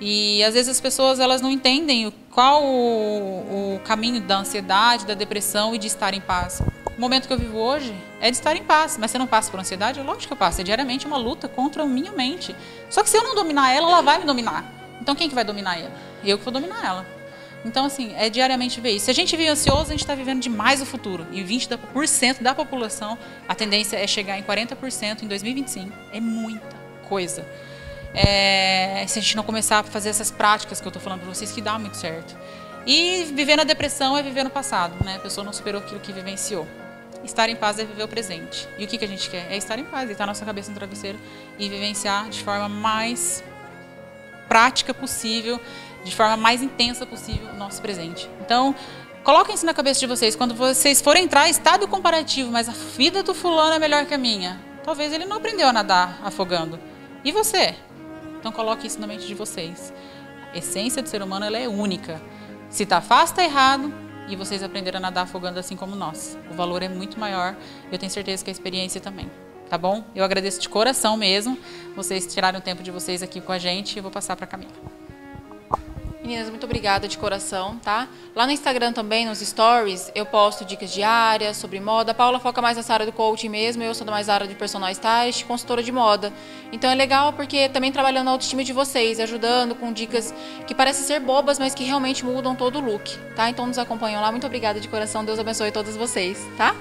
E 0.00 0.42
às 0.42 0.54
vezes 0.54 0.68
as 0.68 0.80
pessoas 0.80 1.20
elas 1.20 1.40
não 1.40 1.48
entendem 1.48 2.12
qual 2.32 2.64
o, 2.64 3.76
o 3.76 3.80
caminho 3.84 4.20
da 4.20 4.38
ansiedade, 4.38 5.06
da 5.06 5.14
depressão 5.14 5.76
e 5.76 5.78
de 5.78 5.86
estar 5.86 6.12
em 6.12 6.20
paz. 6.20 6.60
O 6.98 7.00
momento 7.00 7.28
que 7.28 7.32
eu 7.32 7.38
vivo 7.38 7.56
hoje 7.56 7.94
é 8.20 8.32
de 8.32 8.36
estar 8.36 8.56
em 8.56 8.64
paz, 8.64 8.98
mas 8.98 9.12
você 9.12 9.18
não 9.18 9.28
passa 9.28 9.48
por 9.48 9.60
ansiedade? 9.60 10.02
Lógico 10.02 10.26
que 10.26 10.32
eu 10.32 10.36
passo, 10.36 10.60
é 10.60 10.64
diariamente 10.64 11.06
uma 11.06 11.16
luta 11.16 11.46
contra 11.46 11.84
a 11.84 11.86
minha 11.86 12.10
mente. 12.10 12.54
Só 12.90 13.04
que 13.04 13.10
se 13.10 13.16
eu 13.16 13.22
não 13.22 13.36
dominar 13.36 13.70
ela, 13.70 13.88
ela 13.88 14.02
vai 14.02 14.18
me 14.18 14.24
dominar. 14.24 14.64
Então 15.00 15.14
quem 15.14 15.28
que 15.28 15.36
vai 15.36 15.44
dominar 15.44 15.78
ela? 15.78 15.92
Eu 16.24 16.36
que 16.36 16.42
vou 16.42 16.52
dominar 16.52 16.84
ela. 16.84 17.13
Então, 17.64 17.86
assim, 17.86 18.14
é 18.16 18.28
diariamente 18.28 18.80
ver 18.80 18.90
isso. 18.90 19.06
Se 19.06 19.10
a 19.10 19.14
gente 19.14 19.34
vive 19.36 19.48
ansioso, 19.48 19.84
a 19.84 19.90
gente 19.90 20.00
está 20.00 20.14
vivendo 20.14 20.40
demais 20.40 20.82
o 20.82 20.86
futuro. 20.86 21.26
E 21.32 21.42
20% 21.42 22.42
da 22.42 22.54
população, 22.54 23.18
a 23.48 23.54
tendência 23.54 23.96
é 23.96 24.06
chegar 24.06 24.38
em 24.38 24.42
40% 24.42 25.22
em 25.22 25.26
2025. 25.26 25.90
É 26.12 26.20
muita 26.20 26.76
coisa. 27.08 27.46
É, 28.14 29.04
se 29.08 29.18
a 29.18 29.22
gente 29.22 29.34
não 29.34 29.42
começar 29.42 29.80
a 29.80 29.82
fazer 29.82 30.10
essas 30.10 30.30
práticas 30.30 30.80
que 30.80 30.86
eu 30.86 30.90
estou 30.90 31.02
falando 31.02 31.20
para 31.20 31.34
vocês, 31.34 31.50
que 31.50 31.60
dá 31.60 31.78
muito 31.78 31.96
certo. 31.96 32.36
E 32.86 33.24
viver 33.34 33.56
na 33.56 33.64
depressão 33.64 34.16
é 34.16 34.22
viver 34.22 34.44
no 34.44 34.50
passado, 34.50 35.02
né? 35.02 35.16
A 35.16 35.18
pessoa 35.18 35.44
não 35.44 35.52
superou 35.52 35.80
aquilo 35.80 36.00
que 36.00 36.12
vivenciou. 36.12 36.68
Estar 37.24 37.48
em 37.48 37.56
paz 37.56 37.78
é 37.78 37.84
viver 37.84 38.02
o 38.02 38.08
presente. 38.08 38.68
E 38.78 38.84
o 38.84 38.86
que, 38.86 38.98
que 38.98 39.04
a 39.04 39.08
gente 39.08 39.30
quer? 39.30 39.50
É 39.50 39.56
estar 39.56 39.78
em 39.78 39.84
paz, 39.84 40.06
deitar 40.06 40.26
nossa 40.26 40.44
cabeça 40.44 40.70
no 40.70 40.76
travesseiro 40.76 41.18
e 41.58 41.68
vivenciar 41.68 42.28
de 42.28 42.42
forma 42.42 42.68
mais 42.68 43.42
prática 44.46 44.92
possível 44.92 45.58
de 46.04 46.14
forma 46.14 46.36
mais 46.36 46.62
intensa 46.62 47.06
possível 47.06 47.48
o 47.52 47.56
nosso 47.56 47.80
presente. 47.80 48.28
Então, 48.40 48.74
coloquem 49.24 49.54
isso 49.54 49.66
na 49.66 49.74
cabeça 49.74 50.00
de 50.00 50.06
vocês. 50.06 50.36
Quando 50.36 50.54
vocês 50.54 51.00
forem 51.00 51.24
entrar 51.24 51.48
estado 51.48 51.88
comparativo, 51.88 52.50
mas 52.50 52.68
a 52.68 52.72
vida 52.72 53.22
do 53.22 53.34
fulano 53.34 53.74
é 53.74 53.78
melhor 53.78 54.04
que 54.04 54.14
a 54.14 54.18
minha. 54.18 54.60
Talvez 54.84 55.12
ele 55.12 55.24
não 55.24 55.38
aprendeu 55.38 55.66
a 55.66 55.72
nadar 55.72 56.20
afogando. 56.22 56.78
E 57.24 57.32
você? 57.32 57.74
Então 58.38 58.52
coloque 58.52 58.86
isso 58.86 59.00
na 59.00 59.06
mente 59.06 59.26
de 59.26 59.34
vocês. 59.34 59.92
A 60.52 60.58
essência 60.58 61.02
do 61.02 61.08
ser 61.08 61.22
humano 61.22 61.46
ela 61.46 61.58
é 61.58 61.66
única. 61.66 62.20
Se 62.68 62.82
está 62.82 63.00
fácil, 63.00 63.32
está 63.32 63.44
errado. 63.44 63.92
E 64.28 64.36
vocês 64.36 64.62
aprenderam 64.62 64.98
a 64.98 65.00
nadar 65.00 65.24
afogando 65.24 65.58
assim 65.58 65.76
como 65.76 65.96
nós. 65.96 66.36
O 66.50 66.54
valor 66.54 66.82
é 66.82 66.88
muito 66.88 67.18
maior. 67.18 67.56
Eu 67.90 67.98
tenho 67.98 68.12
certeza 68.12 68.44
que 68.44 68.50
a 68.50 68.52
experiência 68.52 69.00
também. 69.00 69.30
Tá 69.68 69.78
bom? 69.78 70.04
Eu 70.14 70.24
agradeço 70.24 70.60
de 70.60 70.68
coração 70.68 71.16
mesmo. 71.16 71.58
Vocês 71.96 72.26
tiraram 72.26 72.58
o 72.58 72.62
tempo 72.62 72.82
de 72.82 72.90
vocês 72.90 73.22
aqui 73.22 73.40
com 73.40 73.52
a 73.52 73.58
gente. 73.58 73.96
Eu 73.96 74.02
vou 74.02 74.12
passar 74.12 74.36
para 74.36 74.44
a 74.44 74.48
Camila. 74.48 75.03
Meninas, 76.24 76.48
muito 76.48 76.64
obrigada 76.64 77.06
de 77.06 77.18
coração, 77.18 77.76
tá? 77.76 78.08
Lá 78.34 78.46
no 78.46 78.52
Instagram 78.52 78.94
também, 78.94 79.26
nos 79.26 79.40
stories, 79.40 80.10
eu 80.14 80.24
posto 80.24 80.64
dicas 80.64 80.90
diárias 80.90 81.54
sobre 81.58 81.78
moda. 81.78 82.12
A 82.12 82.14
Paula 82.14 82.40
foca 82.40 82.62
mais 82.62 82.78
nessa 82.78 82.94
área 82.94 83.04
do 83.04 83.12
coaching 83.12 83.50
mesmo, 83.50 83.82
eu 83.82 83.94
sou 83.94 84.06
mais 84.06 84.30
área 84.30 84.48
de 84.48 84.54
personal 84.54 84.90
stylist, 84.90 85.44
consultora 85.44 85.82
de 85.82 85.92
moda. 85.92 86.32
Então 86.72 86.90
é 86.90 86.94
legal 86.94 87.34
porque 87.34 87.68
também 87.68 87.92
trabalhando 87.92 88.28
a 88.28 88.30
autoestima 88.30 88.64
de 88.64 88.72
vocês, 88.72 89.20
ajudando 89.20 89.74
com 89.74 89.92
dicas 89.92 90.32
que 90.66 90.74
parecem 90.74 91.04
ser 91.04 91.20
bobas, 91.20 91.58
mas 91.58 91.74
que 91.74 91.84
realmente 91.84 92.24
mudam 92.24 92.56
todo 92.56 92.78
o 92.78 92.80
look, 92.80 93.18
tá? 93.36 93.50
Então 93.50 93.66
nos 93.66 93.76
acompanham 93.76 94.22
lá. 94.22 94.30
Muito 94.30 94.46
obrigada 94.46 94.80
de 94.80 94.88
coração. 94.88 95.26
Deus 95.26 95.38
abençoe 95.38 95.72
todos 95.72 95.94
vocês, 95.94 96.38
tá? 96.56 96.74